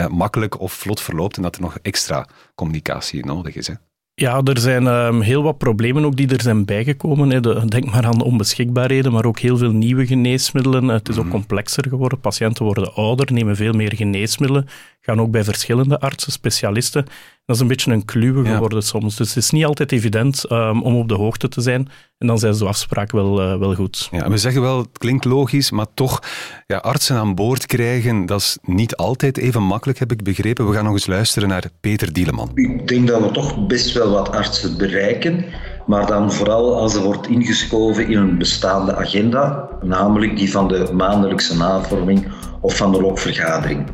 makkelijk 0.08 0.60
of 0.60 0.72
vlot 0.72 1.00
verloopt 1.00 1.36
en 1.36 1.42
dat 1.42 1.54
er 1.54 1.60
nog 1.60 1.78
extra 1.82 2.26
communicatie 2.54 3.26
nodig 3.26 3.54
is. 3.54 3.66
Hè? 3.66 3.74
Ja, 4.20 4.40
er 4.42 4.58
zijn 4.58 4.86
um, 4.86 5.20
heel 5.20 5.42
wat 5.42 5.58
problemen 5.58 6.04
ook 6.04 6.16
die 6.16 6.28
er 6.28 6.42
zijn 6.42 6.64
bijgekomen. 6.64 7.30
Hè. 7.30 7.40
De, 7.40 7.66
denk 7.66 7.90
maar 7.90 8.06
aan 8.06 8.18
de 8.18 8.24
onbeschikbaarheden, 8.24 9.12
maar 9.12 9.24
ook 9.24 9.38
heel 9.38 9.56
veel 9.56 9.72
nieuwe 9.72 10.06
geneesmiddelen. 10.06 10.88
Het 10.88 11.08
is 11.08 11.16
ook 11.16 11.24
mhm. 11.24 11.32
complexer 11.32 11.88
geworden. 11.88 12.20
Patiënten 12.20 12.64
worden 12.64 12.94
ouder, 12.94 13.32
nemen 13.32 13.56
veel 13.56 13.72
meer 13.72 13.94
geneesmiddelen, 13.94 14.66
gaan 15.06 15.20
ook 15.20 15.30
bij 15.30 15.44
verschillende 15.44 16.00
artsen, 16.00 16.32
specialisten. 16.32 17.06
Dat 17.44 17.56
is 17.56 17.62
een 17.62 17.68
beetje 17.68 17.92
een 17.92 18.04
kluwe 18.04 18.44
geworden 18.44 18.82
soms. 18.82 19.16
Dus 19.16 19.28
het 19.28 19.44
is 19.44 19.50
niet 19.50 19.64
altijd 19.64 19.92
evident 19.92 20.50
um, 20.50 20.82
om 20.82 20.96
op 20.96 21.08
de 21.08 21.14
hoogte 21.14 21.48
te 21.48 21.60
zijn. 21.60 21.88
En 22.18 22.26
dan 22.26 22.38
zijn 22.38 22.54
zo'n 22.54 22.68
afspraken 22.68 23.16
wel, 23.16 23.42
uh, 23.42 23.58
wel 23.58 23.74
goed. 23.74 24.08
Ja, 24.10 24.30
we 24.30 24.36
zeggen 24.36 24.62
wel, 24.62 24.78
het 24.78 24.98
klinkt 24.98 25.24
logisch, 25.24 25.70
maar 25.70 25.86
toch, 25.94 26.22
ja, 26.66 26.76
artsen 26.76 27.16
aan 27.16 27.34
boord 27.34 27.66
krijgen, 27.66 28.26
dat 28.26 28.40
is 28.40 28.58
niet 28.62 28.96
altijd 28.96 29.38
even 29.38 29.62
makkelijk, 29.62 29.98
heb 29.98 30.12
ik 30.12 30.22
begrepen. 30.22 30.68
We 30.68 30.74
gaan 30.74 30.84
nog 30.84 30.92
eens 30.92 31.06
luisteren 31.06 31.48
naar 31.48 31.64
Peter 31.80 32.12
Dieleman. 32.12 32.50
Ik 32.54 32.88
denk 32.88 33.08
dat 33.08 33.20
we 33.20 33.30
toch 33.30 33.66
best 33.66 33.92
wel 33.92 34.10
wat 34.10 34.30
artsen 34.30 34.76
bereiken, 34.76 35.44
maar 35.86 36.06
dan 36.06 36.32
vooral 36.32 36.76
als 36.76 36.94
er 36.94 37.02
wordt 37.02 37.28
ingeschoven 37.28 38.08
in 38.08 38.18
een 38.18 38.38
bestaande 38.38 38.96
agenda, 38.96 39.68
namelijk 39.82 40.36
die 40.36 40.50
van 40.50 40.68
de 40.68 40.90
maandelijkse 40.92 41.56
navorming 41.56 42.26
of 42.60 42.76
van 42.76 42.92
de 42.92 43.00
lokvergadering. 43.00 43.86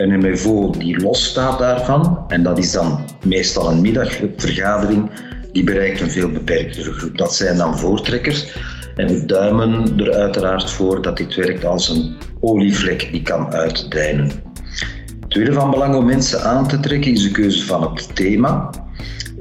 Een 0.00 0.18
MFO 0.18 0.70
die 0.70 1.00
losstaat 1.00 1.58
daarvan, 1.58 2.24
en 2.28 2.42
dat 2.42 2.58
is 2.58 2.72
dan 2.72 3.04
meestal 3.24 3.70
een 3.70 3.80
middagvergadering, 3.80 5.10
die 5.52 5.64
bereikt 5.64 6.00
een 6.00 6.10
veel 6.10 6.30
beperktere 6.30 6.92
groep. 6.92 7.18
Dat 7.18 7.34
zijn 7.34 7.56
dan 7.56 7.78
voortrekkers. 7.78 8.56
En 8.96 9.06
we 9.06 9.26
duimen 9.26 9.98
er 9.98 10.12
uiteraard 10.12 10.70
voor 10.70 11.02
dat 11.02 11.16
dit 11.16 11.34
werkt 11.34 11.64
als 11.64 11.88
een 11.88 12.16
olievlek 12.40 13.08
die 13.12 13.22
kan 13.22 13.52
uitdijnen. 13.52 14.30
tweede 15.28 15.52
van 15.52 15.70
belang 15.70 15.94
om 15.94 16.04
mensen 16.04 16.42
aan 16.42 16.68
te 16.68 16.80
trekken 16.80 17.12
is 17.12 17.22
de 17.22 17.30
keuze 17.30 17.66
van 17.66 17.82
het 17.82 18.16
thema. 18.16 18.70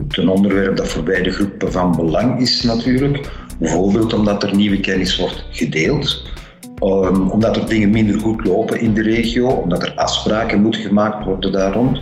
Een 0.10 0.30
onderwerp 0.30 0.78
dat 0.78 0.88
voor 0.88 1.04
beide 1.04 1.32
groepen 1.32 1.72
van 1.72 1.96
belang 1.96 2.40
is 2.40 2.62
natuurlijk. 2.62 3.30
Bijvoorbeeld 3.60 4.14
omdat 4.14 4.44
er 4.44 4.56
nieuwe 4.56 4.80
kennis 4.80 5.18
wordt 5.18 5.46
gedeeld. 5.52 6.24
Um, 6.82 7.30
omdat 7.30 7.56
er 7.56 7.68
dingen 7.68 7.90
minder 7.90 8.20
goed 8.20 8.46
lopen 8.46 8.80
in 8.80 8.94
de 8.94 9.02
regio, 9.02 9.48
omdat 9.48 9.84
er 9.84 9.94
afspraken 9.96 10.62
moeten 10.62 10.82
gemaakt 10.82 11.26
worden 11.26 11.52
daar 11.52 11.74
rond. 11.74 12.02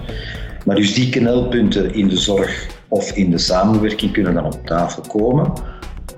Maar 0.65 0.75
dus 0.75 0.93
die 0.93 1.09
knelpunten 1.09 1.93
in 1.93 2.07
de 2.07 2.17
zorg 2.17 2.67
of 2.87 3.11
in 3.11 3.29
de 3.29 3.37
samenwerking 3.37 4.11
kunnen 4.11 4.33
dan 4.33 4.45
op 4.45 4.65
tafel 4.65 5.03
komen, 5.07 5.53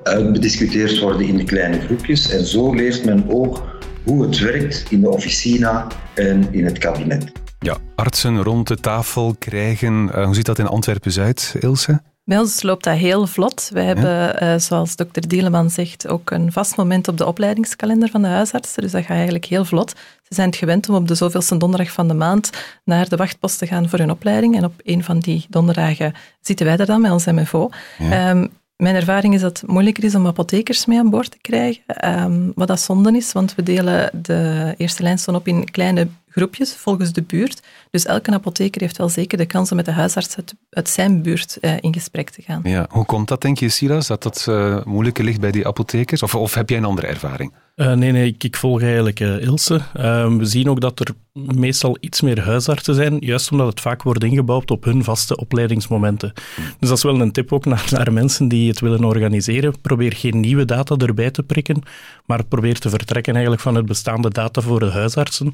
uitbediscuteerd 0.03 0.99
worden 0.99 1.27
in 1.27 1.37
de 1.37 1.43
kleine 1.43 1.79
groepjes 1.79 2.31
en 2.31 2.45
zo 2.45 2.73
leert 2.73 3.05
men 3.05 3.23
ook 3.27 3.67
hoe 4.03 4.21
het 4.21 4.39
werkt 4.39 4.85
in 4.89 5.01
de 5.01 5.09
officina 5.09 5.87
en 6.13 6.47
in 6.51 6.65
het 6.65 6.77
kabinet. 6.77 7.31
Ja, 7.59 7.77
artsen 7.95 8.43
rond 8.43 8.67
de 8.67 8.75
tafel 8.75 9.35
krijgen. 9.39 10.09
Uh, 10.15 10.25
hoe 10.25 10.35
ziet 10.35 10.45
dat 10.45 10.59
in 10.59 10.67
Antwerpen-Zuid, 10.67 11.55
Ilse? 11.59 12.01
Bij 12.29 12.39
ons 12.39 12.61
loopt 12.61 12.83
dat 12.83 12.97
heel 12.97 13.27
vlot. 13.27 13.69
We 13.73 13.81
hebben, 13.81 14.43
uh, 14.43 14.57
zoals 14.57 14.95
dokter 14.95 15.27
Dieleman 15.27 15.69
zegt, 15.69 16.07
ook 16.07 16.31
een 16.31 16.51
vast 16.51 16.75
moment 16.75 17.07
op 17.07 17.17
de 17.17 17.25
opleidingskalender 17.25 18.09
van 18.09 18.21
de 18.21 18.27
huisartsen. 18.27 18.81
Dus 18.81 18.91
dat 18.91 19.01
gaat 19.01 19.15
eigenlijk 19.15 19.45
heel 19.45 19.65
vlot. 19.65 19.89
Ze 20.23 20.35
zijn 20.35 20.47
het 20.47 20.57
gewend 20.57 20.89
om 20.89 20.95
op 20.95 21.07
de 21.07 21.15
zoveelste 21.15 21.57
donderdag 21.57 21.91
van 21.91 22.07
de 22.07 22.13
maand 22.13 22.49
naar 22.83 23.09
de 23.09 23.15
wachtpost 23.15 23.57
te 23.57 23.67
gaan 23.67 23.89
voor 23.89 23.99
hun 23.99 24.11
opleiding. 24.11 24.55
En 24.55 24.65
op 24.65 24.73
een 24.83 25.03
van 25.03 25.19
die 25.19 25.45
donderdagen 25.49 26.13
zitten 26.41 26.65
wij 26.65 26.77
er 26.77 26.85
dan 26.85 27.01
met 27.01 27.11
ons 27.11 27.25
MFO. 27.25 27.69
Ehm, 27.99 28.47
mijn 28.75 28.95
ervaring 28.95 29.33
is 29.33 29.41
dat 29.41 29.59
het 29.59 29.69
moeilijker 29.69 30.03
is 30.03 30.15
om 30.15 30.27
apothekers 30.27 30.85
mee 30.85 30.99
aan 30.99 31.09
boord 31.09 31.31
te 31.31 31.37
krijgen. 31.41 31.83
Um, 32.23 32.51
wat 32.55 32.67
dat 32.67 32.79
zonde 32.79 33.17
is, 33.17 33.31
want 33.31 33.55
we 33.55 33.63
delen 33.63 34.09
de 34.21 34.73
eerste 34.77 35.03
lijnston 35.03 35.35
op 35.35 35.47
in 35.47 35.71
kleine 35.71 36.07
groepjes 36.29 36.75
volgens 36.75 37.11
de 37.13 37.21
buurt. 37.21 37.61
Dus 37.91 38.05
elke 38.05 38.31
apotheker 38.31 38.81
heeft 38.81 38.97
wel 38.97 39.09
zeker 39.09 39.37
de 39.37 39.45
kans 39.45 39.69
om 39.69 39.75
met 39.75 39.85
de 39.85 39.91
huisarts 39.91 40.35
uit, 40.69 40.89
zijn 40.89 41.21
buurt 41.21 41.57
uh, 41.61 41.73
in 41.79 41.93
gesprek 41.93 42.29
te 42.29 42.41
gaan. 42.41 42.61
Ja, 42.63 42.85
hoe 42.89 43.05
komt 43.05 43.27
dat, 43.27 43.41
denk 43.41 43.57
je, 43.57 43.69
Silas, 43.69 44.07
dat 44.07 44.23
dat 44.23 44.45
uh, 44.49 44.83
moeilijker 44.83 45.23
ligt 45.23 45.39
bij 45.39 45.51
die 45.51 45.67
apothekers? 45.67 46.23
Of, 46.23 46.35
of 46.35 46.53
heb 46.53 46.69
jij 46.69 46.77
een 46.77 46.85
andere 46.85 47.07
ervaring? 47.07 47.53
Uh, 47.79 47.93
nee, 47.93 48.11
nee, 48.11 48.35
ik, 48.39 48.55
volg 48.55 48.81
eigenlijk 48.81 49.19
Ilse. 49.19 49.79
Ehm, 49.93 50.37
we 50.37 50.45
zien 50.45 50.69
ook 50.69 50.81
dat 50.81 50.99
er 50.99 51.07
meestal 51.33 51.97
iets 51.99 52.21
meer 52.21 52.41
huisartsen 52.41 52.95
zijn, 52.95 53.17
juist 53.19 53.51
omdat 53.51 53.67
het 53.67 53.81
vaak 53.81 54.03
wordt 54.03 54.23
ingebouwd 54.23 54.71
op 54.71 54.83
hun 54.83 55.03
vaste 55.03 55.37
opleidingsmomenten. 55.37 56.33
Dus 56.79 56.89
dat 56.89 56.97
is 56.97 57.03
wel 57.03 57.21
een 57.21 57.31
tip 57.31 57.53
ook 57.53 57.65
naar, 57.65 57.87
naar 57.97 58.13
mensen 58.13 58.47
die 58.47 58.69
het 58.69 58.79
willen 58.79 59.03
organiseren. 59.03 59.81
Probeer 59.81 60.13
geen 60.13 60.39
nieuwe 60.39 60.65
data 60.65 60.95
erbij 60.95 61.31
te 61.31 61.43
prikken, 61.43 61.81
maar 62.25 62.45
probeer 62.45 62.79
te 62.79 62.89
vertrekken 62.89 63.33
eigenlijk 63.33 63.63
van 63.63 63.75
het 63.75 63.85
bestaande 63.85 64.29
data 64.29 64.61
voor 64.61 64.79
de 64.79 64.91
huisartsen. 64.91 65.51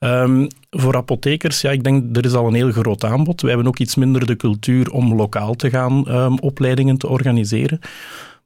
Um, 0.00 0.46
voor 0.70 0.96
apothekers, 0.96 1.60
ja, 1.60 1.70
ik 1.70 1.84
denk 1.84 2.16
er 2.16 2.24
is 2.24 2.34
al 2.34 2.46
een 2.46 2.54
heel 2.54 2.72
groot 2.72 3.04
aanbod. 3.04 3.40
We 3.40 3.48
hebben 3.48 3.66
ook 3.66 3.78
iets 3.78 3.94
minder 3.94 4.26
de 4.26 4.36
cultuur 4.36 4.90
om 4.90 5.14
lokaal 5.14 5.54
te 5.54 5.70
gaan 5.70 6.08
um, 6.08 6.38
opleidingen 6.38 6.98
te 6.98 7.08
organiseren. 7.08 7.80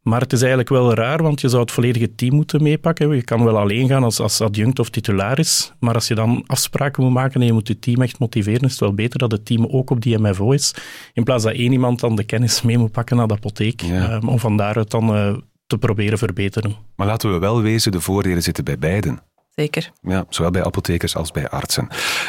Maar 0.08 0.20
het 0.20 0.32
is 0.32 0.38
eigenlijk 0.38 0.68
wel 0.68 0.94
raar, 0.94 1.22
want 1.22 1.40
je 1.40 1.48
zou 1.48 1.62
het 1.62 1.70
volledige 1.70 2.14
team 2.14 2.34
moeten 2.34 2.62
meepakken. 2.62 3.14
Je 3.14 3.22
kan 3.22 3.44
wel 3.44 3.58
alleen 3.58 3.88
gaan 3.88 4.04
als, 4.04 4.20
als 4.20 4.40
adjunct 4.40 4.78
of 4.78 4.90
titularis, 4.90 5.72
maar 5.78 5.94
als 5.94 6.08
je 6.08 6.14
dan 6.14 6.44
afspraken 6.46 7.02
moet 7.02 7.12
maken 7.12 7.40
en 7.40 7.46
je 7.46 7.52
moet 7.52 7.68
je 7.68 7.78
team 7.78 8.02
echt 8.02 8.18
motiveren, 8.18 8.62
is 8.62 8.70
het 8.70 8.80
wel 8.80 8.94
beter 8.94 9.18
dat 9.18 9.32
het 9.32 9.46
team 9.46 9.66
ook 9.66 9.90
op 9.90 10.00
die 10.02 10.18
MFO 10.18 10.50
is, 10.50 10.74
in 11.12 11.24
plaats 11.24 11.44
dat 11.44 11.52
één 11.52 11.72
iemand 11.72 12.00
dan 12.00 12.16
de 12.16 12.24
kennis 12.24 12.62
mee 12.62 12.78
moet 12.78 12.92
pakken 12.92 13.16
naar 13.16 13.26
de 13.26 13.34
apotheek, 13.34 13.82
um, 13.82 14.28
om 14.28 14.38
van 14.38 14.56
daaruit 14.56 14.90
dan 14.90 15.14
uh, 15.16 15.36
te 15.66 15.78
proberen 15.78 16.18
verbeteren. 16.18 16.76
Maar 16.96 17.06
laten 17.06 17.32
we 17.32 17.38
wel 17.38 17.62
wezen, 17.62 17.92
de 17.92 18.00
voordelen 18.00 18.42
zitten 18.42 18.64
bij 18.64 18.78
beiden. 18.78 19.20
Zeker. 19.56 19.92
Ja, 20.02 20.24
zowel 20.28 20.50
bij 20.50 20.64
apothekers 20.64 21.16
als 21.16 21.30
bij 21.30 21.48
artsen. 21.48 21.88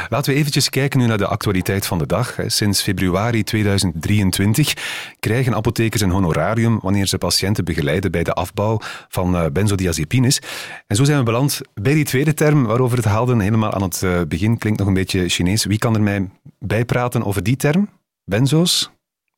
Laten 0.09 0.33
we 0.33 0.39
eventjes 0.39 0.69
kijken 0.69 0.99
nu 0.99 1.05
naar 1.05 1.17
de 1.17 1.27
actualiteit 1.27 1.85
van 1.85 1.97
de 1.97 2.05
dag. 2.05 2.35
Sinds 2.45 2.81
februari 2.81 3.43
2023 3.43 4.73
krijgen 5.19 5.55
apothekers 5.55 6.01
een 6.01 6.11
honorarium 6.11 6.79
wanneer 6.81 7.05
ze 7.07 7.17
patiënten 7.17 7.65
begeleiden 7.65 8.11
bij 8.11 8.23
de 8.23 8.33
afbouw 8.33 8.77
van 9.07 9.35
eh, 9.35 9.45
benzodiazepines. 9.51 10.41
En 10.87 10.95
zo 10.95 11.03
zijn 11.03 11.17
we 11.17 11.23
beland 11.23 11.61
bij 11.73 11.93
die 11.93 12.05
tweede 12.05 12.33
term 12.33 12.65
waarover 12.65 12.97
het 12.97 13.05
haalden 13.05 13.39
helemaal 13.39 13.73
aan 13.73 13.83
het 13.83 14.03
eh, 14.03 14.21
begin. 14.27 14.57
Klinkt 14.57 14.79
nog 14.79 14.87
een 14.87 14.93
beetje 14.93 15.29
Chinees. 15.29 15.65
Wie 15.65 15.77
kan 15.77 15.95
er 15.95 16.01
mij 16.01 16.29
bijpraten 16.59 17.23
over 17.23 17.43
die 17.43 17.55
term? 17.55 17.89
Benzo's? 18.25 18.96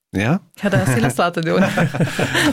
Ja? 0.10 0.34
Ik 0.34 0.62
ga 0.62 0.70
dat 0.70 0.88
Silas 0.88 1.18
laten 1.24 1.42
doen. 1.44 1.60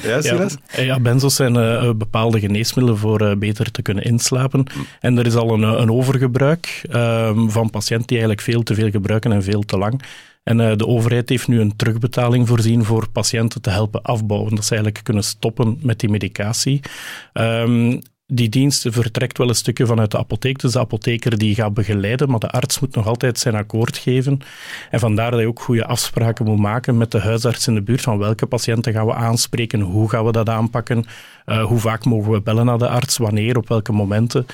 ja, 0.03 0.21
Silas? 0.21 0.57
Ja, 0.77 0.83
ja 0.83 1.01
benzos 1.01 1.35
zijn 1.35 1.55
uh, 1.55 1.93
bepaalde 1.93 2.41
geneesmiddelen 2.41 2.99
voor 2.99 3.23
uh, 3.23 3.37
beter 3.37 3.71
te 3.71 3.83
kunnen 3.83 4.05
inslapen. 4.05 4.67
En 5.01 5.19
er 5.19 5.27
is 5.27 5.35
al 5.35 5.53
een, 5.53 5.63
een 5.63 5.91
overgebruik 5.91 6.85
uh, 6.91 7.31
van 7.47 7.71
patiënten 7.71 8.07
die 8.07 8.19
eigenlijk 8.19 8.47
veel 8.49 8.63
te 8.63 8.75
veel 8.75 8.91
gebruiken 8.91 9.33
en 9.33 9.43
veel 9.43 9.63
te 9.63 9.79
lang. 9.79 10.03
En 10.43 10.57
de 10.57 10.87
overheid 10.87 11.29
heeft 11.29 11.49
nu 11.49 11.61
een 11.61 11.77
terugbetaling 11.77 12.49
voorzien 12.49 12.85
voor 12.85 13.09
patiënten 13.09 13.61
te 13.61 13.71
helpen 13.71 14.03
afbouwen. 14.03 14.55
Dat 14.55 14.65
ze 14.65 14.75
eigenlijk 14.75 15.05
kunnen 15.05 15.25
stoppen 15.25 15.79
met 15.83 16.01
die 16.01 16.11
medicatie. 16.11 16.81
Um, 17.33 18.01
die 18.26 18.49
dienst 18.49 18.87
vertrekt 18.88 19.38
wel 19.38 19.49
een 19.49 19.54
stukje 19.54 19.87
vanuit 19.87 20.11
de 20.11 20.18
apotheek. 20.18 20.59
Dus 20.59 20.73
de 20.73 20.78
apotheker 20.78 21.38
die 21.38 21.54
gaat 21.54 21.75
begeleiden, 21.75 22.30
maar 22.30 22.38
de 22.38 22.50
arts 22.50 22.80
moet 22.80 22.95
nog 22.95 23.06
altijd 23.06 23.38
zijn 23.38 23.54
akkoord 23.54 23.97
geven. 23.97 24.40
En 24.90 25.00
vandaar 25.00 25.30
dat 25.30 25.40
je 25.40 25.47
ook 25.47 25.61
goede 25.61 25.87
afspraken 25.87 26.45
moet 26.45 26.59
maken 26.59 26.97
met 26.97 27.11
de 27.11 27.21
huisarts 27.21 27.66
in 27.66 27.75
de 27.75 27.83
buurt. 27.83 28.00
Van 28.00 28.18
welke 28.18 28.47
patiënten 28.47 28.92
gaan 28.92 29.06
we 29.06 29.14
aanspreken? 29.14 29.80
Hoe 29.80 30.09
gaan 30.11 30.25
we 30.25 30.33
dat 30.33 30.49
aanpakken? 30.49 31.04
Uh, 31.47 31.64
hoe 31.64 31.78
vaak 31.78 32.04
mogen 32.04 32.33
we 32.33 32.40
bellen 32.40 32.66
naar 32.66 32.78
de 32.78 32.88
arts? 32.88 33.16
Wanneer? 33.16 33.56
Op 33.56 33.68
welke 33.68 33.92
momenten? 33.92 34.47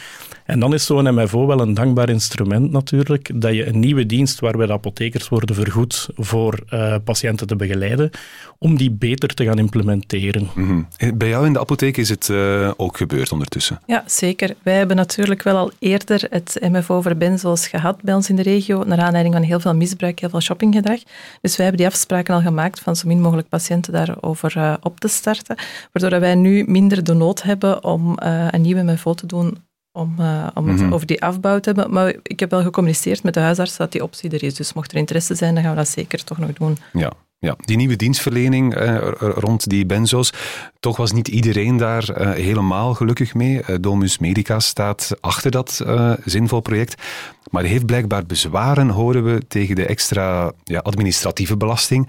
En 0.52 0.60
dan 0.60 0.74
is 0.74 0.86
zo'n 0.86 1.14
MFO 1.14 1.46
wel 1.46 1.60
een 1.60 1.74
dankbaar 1.74 2.08
instrument 2.08 2.70
natuurlijk, 2.70 3.30
dat 3.34 3.54
je 3.54 3.66
een 3.66 3.78
nieuwe 3.78 4.06
dienst 4.06 4.40
waarbij 4.40 4.66
de 4.66 4.72
apothekers 4.72 5.28
worden 5.28 5.54
vergoed 5.54 6.08
voor 6.16 6.58
uh, 6.70 6.94
patiënten 7.04 7.46
te 7.46 7.56
begeleiden, 7.56 8.10
om 8.58 8.76
die 8.76 8.90
beter 8.90 9.34
te 9.34 9.44
gaan 9.44 9.58
implementeren. 9.58 10.50
Mm 10.54 10.66
-hmm. 10.98 11.18
Bij 11.18 11.28
jou 11.28 11.46
in 11.46 11.52
de 11.52 11.60
apotheek 11.60 11.96
is 11.96 12.08
het 12.08 12.28
uh, 12.28 12.70
ook 12.76 12.96
gebeurd 12.96 13.32
ondertussen? 13.32 13.80
Ja, 13.86 14.04
zeker. 14.06 14.54
Wij 14.62 14.76
hebben 14.76 14.96
natuurlijk 14.96 15.42
wel 15.42 15.56
al 15.56 15.70
eerder 15.78 16.26
het 16.30 16.58
MFO 16.60 17.00
voor 17.00 17.16
benzo's 17.16 17.66
gehad 17.66 18.02
bij 18.02 18.14
ons 18.14 18.28
in 18.28 18.36
de 18.36 18.42
regio, 18.42 18.84
naar 18.84 19.00
aanleiding 19.00 19.34
van 19.34 19.44
heel 19.44 19.60
veel 19.60 19.74
misbruik, 19.74 20.20
heel 20.20 20.30
veel 20.30 20.40
shoppinggedrag. 20.40 21.00
Dus 21.40 21.56
wij 21.56 21.66
hebben 21.66 21.84
die 21.84 21.92
afspraken 21.92 22.34
al 22.34 22.40
gemaakt 22.40 22.80
van 22.80 22.96
zo 22.96 23.08
min 23.08 23.20
mogelijk 23.20 23.48
patiënten 23.48 23.92
daarover 23.92 24.56
uh, 24.56 24.74
op 24.80 25.00
te 25.00 25.08
starten, 25.08 25.56
waardoor 25.92 26.20
wij 26.20 26.34
nu 26.34 26.64
minder 26.66 27.04
de 27.04 27.14
nood 27.14 27.42
hebben 27.42 27.84
om 27.84 28.14
een 28.50 28.60
nieuwe 28.60 28.82
MFO 28.82 29.14
te 29.14 29.26
doen 29.26 29.70
om, 29.92 30.14
uh, 30.18 30.46
om 30.54 30.68
het 30.68 30.80
mhm. 30.80 30.92
over 30.92 31.06
die 31.06 31.22
afbouw 31.22 31.60
te 31.60 31.70
hebben. 31.70 31.92
Maar 31.92 32.14
ik 32.22 32.40
heb 32.40 32.50
wel 32.50 32.62
gecommuniceerd 32.62 33.22
met 33.22 33.34
de 33.34 33.40
huisarts 33.40 33.76
dat 33.76 33.92
die 33.92 34.02
optie 34.02 34.30
er 34.30 34.42
is. 34.42 34.54
Dus 34.54 34.72
mocht 34.72 34.92
er 34.92 34.98
interesse 34.98 35.34
zijn, 35.34 35.54
dan 35.54 35.62
gaan 35.62 35.72
we 35.72 35.78
dat 35.78 35.88
zeker 35.88 36.24
toch 36.24 36.38
nog 36.38 36.52
doen. 36.52 36.78
Ja. 36.92 37.12
Ja, 37.38 37.56
die 37.58 37.76
nieuwe 37.76 37.96
dienstverlening 37.96 38.74
eh, 38.74 38.96
rond 39.18 39.68
die 39.68 39.86
benzo's, 39.86 40.32
toch 40.80 40.96
was 40.96 41.12
niet 41.12 41.28
iedereen 41.28 41.76
daar 41.76 42.20
uh, 42.20 42.30
helemaal 42.30 42.94
gelukkig 42.94 43.34
mee. 43.34 43.62
Uh, 43.68 43.76
Domus 43.80 44.18
Medica 44.18 44.60
staat 44.60 45.16
achter 45.20 45.50
dat 45.50 45.84
zinvol 46.24 46.60
project, 46.60 47.02
maar 47.50 47.62
heeft 47.62 47.86
blijkbaar 47.86 48.26
bezwaren, 48.26 48.88
horen 48.88 49.24
we, 49.24 49.42
tegen 49.48 49.74
de 49.74 49.86
extra 49.86 50.52
ja, 50.64 50.78
administratieve 50.78 51.56
belasting 51.56 52.08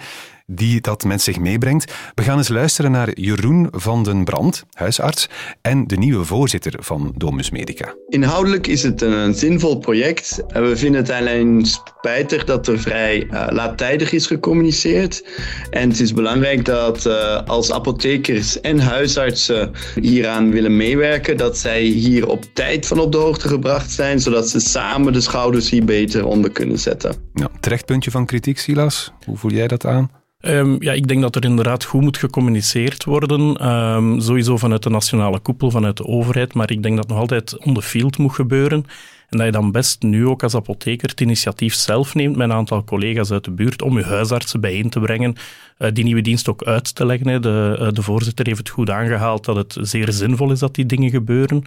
die 0.55 0.81
dat 0.81 1.03
met 1.03 1.21
zich 1.21 1.39
meebrengt. 1.39 1.93
We 2.15 2.23
gaan 2.23 2.37
eens 2.37 2.47
luisteren 2.47 2.91
naar 2.91 3.19
Jeroen 3.19 3.67
van 3.71 4.03
den 4.03 4.23
Brand, 4.23 4.63
huisarts, 4.71 5.29
en 5.61 5.87
de 5.87 5.97
nieuwe 5.97 6.25
voorzitter 6.25 6.73
van 6.79 7.13
Domus 7.17 7.49
Medica. 7.49 7.95
Inhoudelijk 8.07 8.67
is 8.67 8.83
het 8.83 9.01
een, 9.01 9.33
zinvol 9.33 9.77
project. 9.77 10.43
We 10.47 10.77
vinden 10.77 11.01
het 11.01 11.09
alleen 11.09 11.65
spijtig 11.65 12.43
dat 12.43 12.67
er 12.67 12.79
vrij 12.79 13.27
uh, 13.31 13.45
laattijdig 13.49 14.11
is 14.11 14.27
gecommuniceerd. 14.27 15.27
En 15.69 15.89
het 15.89 15.99
is 15.99 16.13
belangrijk 16.13 16.65
dat 16.65 17.05
uh, 17.05 17.41
als 17.45 17.71
apothekers 17.71 18.61
en 18.61 18.79
huisartsen 18.79 19.71
hieraan 20.01 20.51
willen 20.51 20.77
meewerken, 20.77 21.37
dat 21.37 21.57
zij 21.57 21.81
hier 21.81 22.27
op 22.27 22.43
tijd 22.53 22.87
van 22.87 22.99
op 22.99 23.11
de 23.11 23.17
hoogte 23.17 23.47
gebracht 23.47 23.91
zijn, 23.91 24.19
zodat 24.19 24.49
ze 24.49 24.59
samen 24.59 25.13
de 25.13 25.21
schouders 25.21 25.69
hier 25.69 25.85
beter 25.85 26.25
onder 26.25 26.51
kunnen 26.51 26.79
zetten. 26.79 27.15
Ja, 27.33 27.49
terecht 27.59 27.85
puntje 27.85 28.11
van 28.11 28.25
kritiek, 28.25 28.59
Silas. 28.59 29.11
Hoe 29.25 29.37
voel 29.37 29.51
jij 29.51 29.67
dat 29.67 29.85
aan? 29.85 30.22
Um, 30.45 30.75
ja, 30.79 30.91
ik 30.91 31.07
denk 31.07 31.21
dat 31.21 31.35
er 31.35 31.43
inderdaad 31.43 31.83
goed 31.83 32.01
moet 32.01 32.17
gecommuniceerd 32.17 33.03
worden. 33.03 33.69
Um, 33.69 34.19
sowieso 34.19 34.57
vanuit 34.57 34.83
de 34.83 34.89
nationale 34.89 35.39
koepel, 35.39 35.71
vanuit 35.71 35.97
de 35.97 36.05
overheid. 36.05 36.53
Maar 36.53 36.71
ik 36.71 36.83
denk 36.83 36.95
dat 36.95 37.07
nog 37.07 37.17
altijd 37.17 37.57
on 37.57 37.73
the 37.73 37.81
field 37.81 38.17
moet 38.17 38.33
gebeuren. 38.33 38.85
En 39.29 39.37
dat 39.37 39.45
je 39.45 39.51
dan 39.51 39.71
best 39.71 40.01
nu 40.01 40.27
ook 40.27 40.43
als 40.43 40.55
apotheker 40.55 41.09
het 41.09 41.21
initiatief 41.21 41.73
zelf 41.73 42.15
neemt 42.15 42.35
met 42.35 42.49
een 42.49 42.55
aantal 42.55 42.83
collega's 42.83 43.31
uit 43.31 43.43
de 43.43 43.51
buurt 43.51 43.81
om 43.81 43.97
je 43.97 44.03
huisartsen 44.03 44.61
bijeen 44.61 44.89
te 44.89 44.99
brengen, 44.99 45.35
uh, 45.79 45.87
die 45.93 46.03
nieuwe 46.03 46.21
dienst 46.21 46.49
ook 46.49 46.63
uit 46.63 46.95
te 46.95 47.05
leggen. 47.05 47.41
De, 47.41 47.77
uh, 47.79 47.87
de 47.91 48.01
voorzitter 48.01 48.45
heeft 48.45 48.57
het 48.57 48.69
goed 48.69 48.89
aangehaald 48.89 49.45
dat 49.45 49.55
het 49.55 49.77
zeer 49.81 50.11
zinvol 50.11 50.51
is 50.51 50.59
dat 50.59 50.75
die 50.75 50.85
dingen 50.85 51.09
gebeuren. 51.09 51.63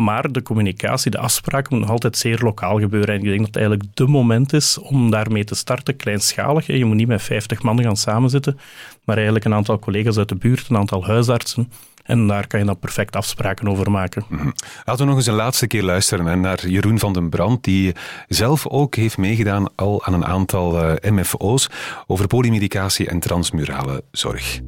Maar 0.00 0.32
de 0.32 0.42
communicatie, 0.42 1.10
de 1.10 1.18
afspraken 1.18 1.68
moet 1.72 1.80
nog 1.80 1.90
altijd 1.90 2.16
zeer 2.16 2.38
lokaal 2.42 2.78
gebeuren. 2.78 3.14
En 3.14 3.20
ik 3.20 3.24
denk 3.24 3.38
dat 3.38 3.46
het 3.46 3.56
eigenlijk 3.56 3.96
de 3.96 4.06
moment 4.06 4.52
is 4.52 4.78
om 4.78 5.10
daarmee 5.10 5.44
te 5.44 5.54
starten, 5.54 5.96
kleinschalig. 5.96 6.66
Je 6.66 6.84
moet 6.84 6.96
niet 6.96 7.08
met 7.08 7.22
50 7.22 7.62
man 7.62 7.82
gaan 7.82 7.96
samenzitten, 7.96 8.58
maar 9.04 9.16
eigenlijk 9.16 9.44
een 9.44 9.54
aantal 9.54 9.78
collega's 9.78 10.18
uit 10.18 10.28
de 10.28 10.34
buurt, 10.34 10.68
een 10.68 10.76
aantal 10.76 11.04
huisartsen. 11.04 11.72
En 12.04 12.26
daar 12.26 12.46
kan 12.46 12.60
je 12.60 12.66
dan 12.66 12.78
perfect 12.78 13.16
afspraken 13.16 13.68
over 13.68 13.90
maken. 13.90 14.24
Mhm. 14.28 14.50
Laten 14.84 15.04
we 15.04 15.08
nog 15.10 15.16
eens 15.16 15.26
een 15.26 15.34
laatste 15.34 15.66
keer 15.66 15.82
luisteren 15.82 16.40
naar 16.40 16.68
Jeroen 16.68 16.98
van 16.98 17.12
den 17.12 17.28
Brand, 17.28 17.64
die 17.64 17.94
zelf 18.28 18.66
ook 18.66 18.94
heeft 18.94 19.18
meegedaan 19.18 19.74
al 19.74 20.04
aan 20.04 20.14
een 20.14 20.26
aantal 20.26 20.84
uh, 20.84 21.10
MFO's 21.10 21.68
over 22.06 22.26
polymedicatie 22.26 23.08
en 23.08 23.20
transmurale 23.20 24.04
zorg. 24.10 24.60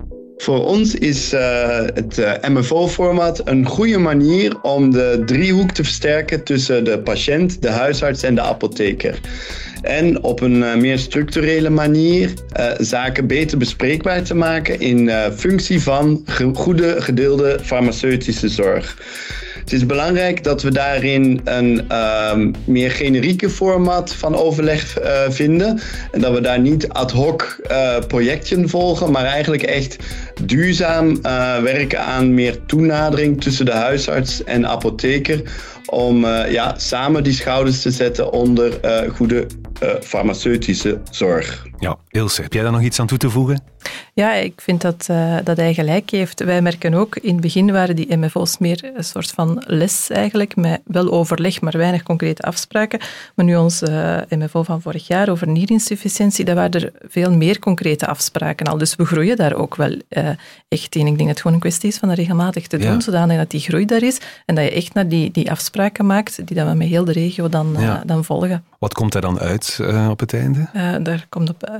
Voor 0.43 0.65
ons 0.65 0.95
is 0.95 1.33
uh, 1.33 1.41
het 1.95 2.19
uh, 2.19 2.33
MFO-format 2.49 3.41
een 3.45 3.67
goede 3.67 3.99
manier 3.99 4.61
om 4.63 4.91
de 4.91 5.23
driehoek 5.27 5.71
te 5.71 5.85
versterken 5.85 6.45
tussen 6.45 6.85
de 6.85 6.99
patiënt, 6.99 7.63
de 7.63 7.69
huisarts 7.69 8.23
en 8.23 8.35
de 8.35 8.41
apotheker. 8.41 9.21
En 9.83 10.23
op 10.23 10.41
een 10.41 10.57
uh, 10.57 10.75
meer 10.75 10.99
structurele 10.99 11.71
manier 11.71 12.33
zaken 12.79 13.27
beter 13.27 13.59
bespreekbaar 13.59 14.23
te 14.23 14.35
maken 14.35 14.81
in 14.81 15.11
functie 15.37 15.83
van 15.83 16.25
goede 16.55 17.03
gedeelde 17.03 17.59
farmaceutische 17.63 18.49
zorg. 18.49 18.97
Het 19.63 19.73
is 19.73 19.87
belangrijk 19.87 20.45
dat 20.45 20.63
we 20.63 20.71
daarin 20.71 21.41
een 21.45 21.89
ehm, 21.89 22.53
meer 22.65 22.91
generieke 22.91 23.51
format 23.51 24.15
van 24.15 24.37
overleg 24.37 25.03
uh, 25.03 25.21
vinden. 25.29 25.81
En 26.11 26.21
dat 26.21 26.35
we 26.35 26.41
daar 26.41 26.61
niet 26.61 26.89
ad 26.89 27.11
hoc 27.11 27.61
uh, 27.71 27.99
projecten 28.07 28.69
volgen, 28.69 29.11
maar 29.11 29.25
eigenlijk 29.25 29.63
echt 29.63 29.97
duurzaam 30.45 31.09
uh, 31.11 31.59
werken 31.59 32.01
aan 32.01 32.35
meer 32.35 32.65
toenadering 32.67 33.41
tussen 33.41 33.65
de 33.65 33.73
huisarts 33.73 34.45
en 34.45 34.67
apotheker. 34.67 35.43
Om 35.87 36.27
ja, 36.27 36.75
samen 36.79 37.23
die 37.23 37.33
schouders 37.33 37.83
te 37.83 37.91
zetten 37.91 38.33
onder 38.33 38.81
goede 39.15 39.47
farmaceutische 40.01 41.01
zorg. 41.11 41.67
Ja, 41.79 41.99
Ilse, 42.13 42.43
heb 42.43 42.53
jij 42.53 42.63
daar 42.63 42.73
nog 42.73 42.83
iets 42.83 43.01
aan 43.01 43.07
toe 43.07 43.19
te 43.19 43.31
voegen? 43.31 43.63
Ja, 44.15 44.33
ik 44.33 44.61
vind 44.61 44.81
dat, 44.81 45.07
uh, 45.11 45.37
dat 45.45 45.57
hij 45.57 45.75
gelijk 45.75 46.11
heeft. 46.11 46.45
Wij 46.45 46.63
merken 46.63 46.95
ook, 46.95 47.17
in 47.17 47.33
het 47.33 47.41
begin 47.41 47.73
waren 47.73 47.97
die 47.97 48.17
MFO's 48.17 48.59
meer 48.59 48.91
een 48.95 49.05
soort 49.05 49.31
van 49.31 49.63
les 49.67 50.11
eigenlijk, 50.11 50.57
met 50.57 50.81
wel 50.85 51.11
overleg, 51.11 51.61
maar 51.61 51.77
weinig 51.77 52.03
concrete 52.03 52.43
afspraken. 52.43 53.01
Maar 53.35 53.45
nu 53.45 53.57
ons 53.57 53.83
uh, 53.83 54.19
eh, 54.19 54.23
MFO 54.29 54.63
van 54.63 54.83
vorig 54.83 55.07
jaar 55.07 55.29
over 55.29 55.49
nierinsufficiëntie, 55.49 56.45
daar 56.45 56.55
waren 56.55 56.71
er 56.71 56.93
veel 57.09 57.33
meer 57.33 57.59
concrete 57.59 58.07
afspraken 58.07 58.67
al. 58.67 58.79
Dus 58.79 58.97
we 58.97 59.05
groeien 59.05 59.37
daar 59.37 59.55
ook 59.55 59.75
wel 59.75 59.91
uh, 60.09 60.29
echt 60.69 60.95
in. 60.95 61.07
Ik 61.07 61.07
denk 61.07 61.19
dat 61.19 61.29
het 61.29 61.41
gewoon 61.41 61.55
een 61.55 61.63
kwestie 61.63 61.89
is 61.89 61.99
van 61.99 62.09
dat 62.09 62.19
regelmatig 62.19 62.67
te 62.67 62.77
doen, 62.77 62.93
ja. 62.93 63.01
zodanig 63.01 63.37
dat 63.37 63.51
die 63.51 63.61
groei 63.61 63.85
daar 63.85 64.03
is 64.03 64.21
en 64.47 64.55
dat 64.55 64.65
je 64.65 64.71
echt 64.71 64.95
naar 64.95 65.09
die, 65.09 65.31
die 65.31 65.51
afspraken 65.51 66.07
maakt, 66.07 66.47
die 66.47 66.65
we 66.65 66.75
met 66.75 66.89
heel 66.89 67.05
de 67.05 67.13
regio 67.13 67.49
dan, 67.49 67.77
ja. 67.79 68.03
dan 68.07 68.25
volgen. 68.25 68.65
Wat 68.79 68.95
komt 68.95 69.13
daar 69.13 69.23
dan 69.23 69.39
uit 69.39 69.81
op 70.11 70.21
het 70.21 70.35
einde? 70.35 70.69
daar 71.03 71.27
komt 71.29 71.49
op 71.49 71.71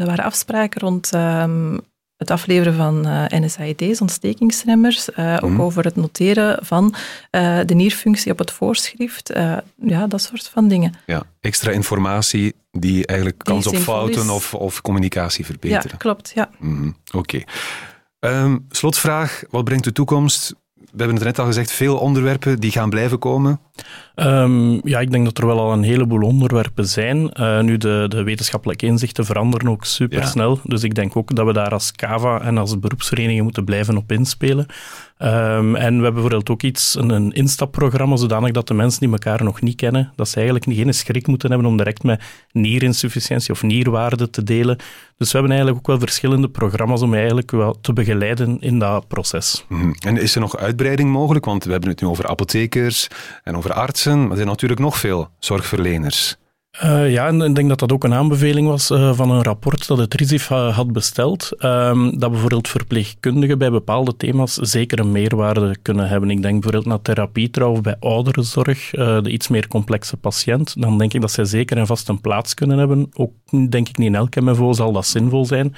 er 0.00 0.06
waren 0.06 0.24
afspraken 0.24 0.80
rond 0.80 1.14
um, 1.14 1.80
het 2.16 2.30
afleveren 2.30 2.74
van 2.74 3.06
uh, 3.06 3.32
eh, 3.32 3.42
NSAID's, 3.42 4.00
ontstekingsremmers, 4.00 5.08
uh, 5.16 5.38
ook 5.40 5.50
mhm. 5.50 5.60
over 5.60 5.84
het 5.84 5.96
noteren 5.96 6.66
van 6.66 6.94
uh, 7.30 7.60
de 7.66 7.74
nierfunctie 7.74 8.32
op 8.32 8.38
het 8.38 8.50
voorschrift, 8.50 9.32
ja, 9.76 10.06
dat 10.06 10.22
soort 10.22 10.48
van 10.48 10.68
dingen. 10.68 10.94
Ja, 11.06 11.22
extra 11.40 11.70
informatie 11.70 12.54
die 12.70 13.06
eigenlijk 13.06 13.38
kans 13.44 13.66
op 13.66 13.76
fouten 13.76 14.30
of, 14.30 14.54
of 14.54 14.80
communicatie 14.80 15.44
verbeteren. 15.44 15.90
Ja, 15.90 15.96
klopt, 15.96 16.32
ja. 16.34 16.50
Mm 16.58 16.96
Oké. 17.14 17.18
Okay. 17.18 17.46
Um, 18.18 18.30
ehm, 18.30 18.58
slotvraag, 18.70 19.42
wat 19.50 19.64
brengt 19.64 19.84
de 19.84 19.92
toekomst? 19.92 20.54
we 20.90 20.98
hebben 20.98 21.16
het 21.16 21.24
net 21.24 21.38
al 21.38 21.46
gezegd, 21.46 21.72
veel 21.72 21.98
onderwerpen 21.98 22.60
die 22.60 22.70
gaan 22.70 22.90
blijven 22.90 23.18
komen. 23.18 23.60
Um, 24.16 24.80
ja, 24.88 25.00
ik 25.00 25.10
denk 25.10 25.24
dat 25.24 25.38
er 25.38 25.46
wel 25.46 25.60
al 25.60 25.72
een 25.72 25.82
heleboel 25.82 26.22
onderwerpen 26.22 26.86
zijn. 26.86 27.30
Uh, 27.40 27.60
nu, 27.60 27.76
de, 27.76 28.04
de, 28.08 28.22
wetenschappelijke 28.22 28.86
inzichten 28.86 29.24
veranderen 29.24 29.68
ook 29.68 29.84
supersnel. 29.84 30.50
Ja. 30.50 30.60
Dus 30.64 30.82
ik 30.82 30.94
denk 30.94 31.16
ook 31.16 31.34
dat 31.34 31.46
we 31.46 31.52
daar 31.52 31.70
als 31.70 31.92
CAVA 31.92 32.40
en 32.40 32.58
als 32.58 32.78
beroepsvereniging 32.78 33.42
moeten 33.42 33.64
blijven 33.64 33.96
op 33.96 34.12
inspelen. 34.12 34.66
Um, 35.22 35.76
en 35.76 35.96
we 35.96 36.02
hebben 36.02 36.12
bijvoorbeeld 36.12 36.50
ook 36.50 36.62
iets, 36.62 36.94
een, 36.94 37.10
een 37.10 37.32
instapprogramma, 37.32 38.16
zodanig 38.16 38.50
dat 38.50 38.68
de 38.68 38.74
mensen 38.74 39.00
die 39.00 39.10
elkaar 39.10 39.44
nog 39.44 39.60
niet 39.60 39.76
kennen, 39.76 40.12
dat 40.16 40.28
ze 40.28 40.34
eigenlijk 40.34 40.64
geen 40.68 40.94
schrik 40.94 41.26
moeten 41.26 41.50
hebben 41.50 41.68
om 41.68 41.76
direct 41.76 42.02
met 42.02 42.22
nierinsufficiëntie 42.52 43.52
of 43.52 43.62
nierwaarde 43.62 44.30
te 44.30 44.42
delen. 44.42 44.76
Dus 45.16 45.32
we 45.32 45.38
hebben 45.38 45.56
eigenlijk 45.56 45.78
ook 45.78 45.86
wel 45.86 46.06
verschillende 46.06 46.48
programma's 46.48 47.02
om 47.02 47.14
eigenlijk 47.14 47.50
wel 47.50 47.80
te 47.80 47.92
begeleiden 47.92 48.56
in 48.60 48.78
dat 48.78 49.08
proces. 49.08 49.64
Mm. 49.68 49.94
En 49.98 50.16
is 50.16 50.34
er 50.34 50.40
nog 50.40 50.56
uitbreiding 50.56 51.10
mogelijk? 51.10 51.44
Want 51.44 51.64
we 51.64 51.70
hebben 51.70 51.90
het 51.90 52.00
nu 52.00 52.08
over 52.08 52.26
apothekers 52.26 53.08
en 53.44 53.56
over 53.56 53.69
artsen, 53.72 54.20
maar 54.20 54.30
er 54.30 54.36
zijn 54.36 54.48
natuurlijk 54.48 54.80
nog 54.80 54.98
veel 54.98 55.28
zorgverleners. 55.38 56.38
Uh, 56.84 57.12
ja, 57.12 57.26
en 57.26 57.40
ik 57.40 57.54
denk 57.54 57.68
dat 57.68 57.78
dat 57.78 57.92
ook 57.92 58.04
een 58.04 58.14
aanbeveling 58.14 58.68
was 58.68 58.90
uh, 58.90 59.12
van 59.14 59.30
een 59.30 59.42
rapport 59.42 59.86
dat 59.86 59.98
het 59.98 60.14
RISIF 60.14 60.50
uh, 60.50 60.76
had 60.76 60.92
besteld. 60.92 61.64
Um, 61.64 62.18
dat 62.18 62.30
bijvoorbeeld 62.30 62.68
verpleegkundigen 62.68 63.58
bij 63.58 63.70
bepaalde 63.70 64.16
thema's 64.16 64.54
zeker 64.54 64.98
een 64.98 65.12
meerwaarde 65.12 65.76
kunnen 65.82 66.08
hebben. 66.08 66.30
Ik 66.30 66.42
denk 66.42 66.52
bijvoorbeeld 66.52 66.86
naar 66.86 67.02
therapie 67.02 67.50
trouw 67.50 67.70
of 67.70 67.80
bij 67.80 67.96
ouderenzorg, 68.00 68.90
de 68.90 69.30
iets 69.30 69.48
meer 69.48 69.68
complexe 69.68 70.16
patiënt. 70.16 70.80
Dan 70.80 70.98
denk 70.98 71.14
ik 71.14 71.20
dat 71.20 71.30
zij 71.30 71.44
zeker 71.44 71.76
en 71.76 71.86
vast 71.86 72.08
een 72.08 72.20
plaats 72.20 72.54
kunnen 72.54 72.78
hebben. 72.78 73.10
Ook 73.14 73.32
denk 73.70 73.88
ik 73.88 73.98
niet 73.98 74.08
in 74.08 74.14
elk 74.14 74.40
MFO 74.40 74.72
zal 74.72 74.92
dat 74.92 75.06
zinvol 75.06 75.46
zijn. 75.46 75.74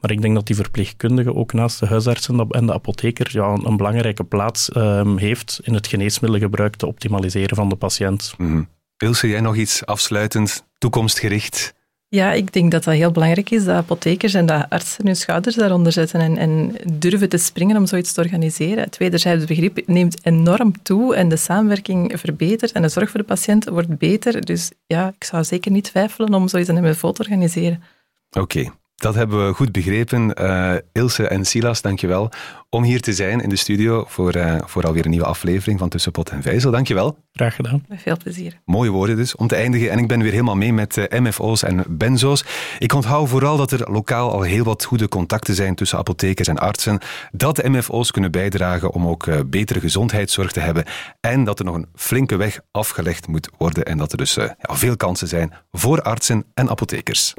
Maar 0.00 0.10
ik 0.10 0.22
denk 0.22 0.34
dat 0.34 0.46
die 0.46 0.56
verpleegkundige 0.56 1.34
ook 1.34 1.52
naast 1.52 1.80
de 1.80 1.86
huisartsen 1.86 2.48
en 2.50 2.66
de 2.66 2.72
apotheker 2.72 3.28
ja, 3.30 3.46
een, 3.46 3.66
een 3.66 3.76
belangrijke 3.76 4.24
plaats 4.24 4.76
um, 4.76 5.16
heeft 5.16 5.60
in 5.62 5.74
het 5.74 5.86
geneesmiddelengebruik 5.86 6.76
te 6.76 6.86
optimaliseren 6.86 7.56
van 7.56 7.68
de 7.68 7.76
patiënt. 7.76 8.34
Mm 8.38 8.46
-hmm. 8.46 8.68
Ilse, 8.96 9.28
jij 9.28 9.40
nog 9.40 9.56
iets 9.56 9.86
afsluitend, 9.86 10.64
toekomstgericht? 10.78 11.74
Ja, 12.08 12.32
ik 12.32 12.52
denk 12.52 12.70
dat 12.70 12.84
dat 12.84 12.94
heel 12.94 13.10
belangrijk 13.10 13.50
is, 13.50 13.64
dat 13.64 13.74
apothekers 13.74 14.34
en 14.34 14.46
dat 14.46 14.66
artsen 14.68 15.06
hun 15.06 15.16
schouders 15.16 15.54
daaronder 15.54 15.92
zetten 15.92 16.20
en, 16.20 16.36
en 16.36 16.74
durven 16.92 17.28
te 17.28 17.36
springen 17.36 17.76
om 17.76 17.86
zoiets 17.86 18.12
te 18.12 18.20
organiseren. 18.20 18.84
Het 18.84 18.96
wederzijds 18.96 19.44
begrip 19.44 19.86
neemt 19.86 20.26
enorm 20.26 20.82
toe 20.82 21.14
en 21.14 21.28
de 21.28 21.36
samenwerking 21.36 22.12
verbetert 22.20 22.72
en 22.72 22.82
de 22.82 22.88
zorg 22.88 23.10
voor 23.10 23.20
de 23.20 23.26
patiënt 23.26 23.68
wordt 23.68 23.98
beter. 23.98 24.44
Dus 24.44 24.70
ja, 24.86 25.12
ik 25.18 25.24
zou 25.24 25.44
zeker 25.44 25.70
niet 25.70 25.84
twijfelen 25.84 26.34
om 26.34 26.48
zoiets 26.48 26.68
een 26.68 26.84
MFO 26.84 27.12
te 27.12 27.22
organiseren. 27.22 27.82
Oké, 28.30 28.70
dat 28.96 29.14
hebben 29.14 29.46
we 29.46 29.54
goed 29.54 29.72
begrepen. 29.72 30.42
Uh, 30.42 30.74
Ilse 30.92 31.28
en 31.28 31.44
Silas, 31.44 31.82
dankjewel 31.82 32.30
om 32.70 32.82
hier 32.82 33.00
te 33.00 33.12
zijn 33.12 33.40
in 33.40 33.48
de 33.48 33.56
studio 33.56 34.04
voor, 34.08 34.36
uh, 34.36 34.56
voor 34.64 34.82
alweer 34.82 35.04
een 35.04 35.10
nieuwe 35.10 35.26
aflevering 35.26 35.78
van 35.78 35.88
Tussen 35.88 36.12
Pot 36.12 36.30
en 36.30 36.42
Vijzel. 36.42 36.70
Dankjewel. 36.70 37.18
Graag 37.32 37.54
gedaan. 37.54 37.84
Met 37.88 38.02
veel 38.02 38.16
plezier. 38.16 38.60
Mooie 38.64 38.90
woorden 38.90 39.16
dus 39.16 39.34
om 39.34 39.46
te 39.46 39.54
eindigen. 39.54 39.90
En 39.90 39.98
ik 39.98 40.08
ben 40.08 40.22
weer 40.22 40.30
helemaal 40.30 40.56
mee 40.56 40.72
met 40.72 40.96
uh, 40.96 41.04
eh, 41.08 41.20
MFO's 41.22 41.62
en 41.62 41.84
benzo's. 41.88 42.44
Ik 42.78 42.92
onthoud 42.92 43.28
vooral 43.28 43.56
dat 43.56 43.70
er 43.70 43.92
lokaal 43.92 44.32
al 44.32 44.42
heel 44.42 44.64
wat 44.64 44.84
goede 44.84 45.08
contacten 45.08 45.54
zijn 45.54 45.74
tussen 45.74 45.98
apothekers 45.98 46.48
en 46.48 46.58
artsen. 46.58 46.98
Dat 47.32 47.56
de 47.56 47.68
MFO's 47.68 48.10
kunnen 48.10 48.30
bijdragen 48.30 48.92
om 48.92 49.06
ook 49.06 49.50
betere 49.50 49.80
gezondheidszorg 49.80 50.52
te 50.52 50.60
hebben. 50.60 50.84
En 51.20 51.44
dat 51.44 51.58
er 51.58 51.64
nog 51.64 51.74
een 51.74 51.88
flinke 51.94 52.36
weg 52.36 52.60
afgelegd 52.70 53.28
moet 53.28 53.48
worden. 53.58 53.84
En 53.84 53.98
dat 53.98 54.12
er 54.12 54.18
dus 54.18 54.34
ja, 54.34 54.56
veel 54.58 54.96
kansen 54.96 55.28
zijn 55.28 55.52
voor 55.72 56.02
artsen 56.02 56.44
en 56.54 56.70
apothekers. 56.70 57.34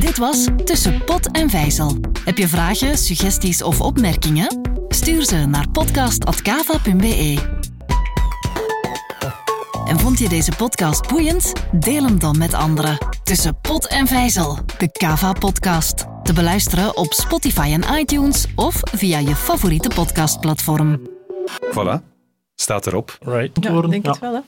Dit 0.00 0.18
was 0.18 0.48
Tussen 0.64 1.04
Pot 1.04 1.30
en 1.30 1.50
Vijzel. 1.50 1.98
Heb 2.24 2.38
je 2.38 2.48
vragen, 2.48 2.98
suggesties 2.98 3.62
of 3.62 3.80
opmerkingen? 3.80 4.69
Stuur 4.92 5.24
ze 5.24 5.36
naar 5.36 5.68
podcast.kava.be. 5.68 7.58
En 9.86 9.98
vond 9.98 10.18
je 10.18 10.28
deze 10.28 10.52
podcast 10.56 11.08
boeiend? 11.08 11.52
Deel 11.72 12.04
hem 12.04 12.18
dan 12.18 12.38
met 12.38 12.54
anderen. 12.54 12.98
Tussen 13.22 13.60
Pot 13.60 13.88
en 13.88 14.06
Vijzel, 14.06 14.58
de 14.78 14.90
Kava-podcast. 14.92 16.04
Te 16.22 16.32
beluisteren 16.32 16.96
op 16.96 17.12
Spotify 17.12 17.78
en 17.80 17.98
iTunes 17.98 18.46
of 18.54 18.80
via 18.82 19.18
je 19.18 19.34
favoriete 19.34 19.88
podcastplatform. 19.88 21.00
Voilà, 21.60 22.02
staat 22.54 22.86
erop. 22.86 23.16
Right. 23.20 23.64
Ja, 23.64 23.80
denk 23.80 24.04
ja. 24.04 24.10
het 24.10 24.20
wel, 24.20 24.34
hè? 24.34 24.40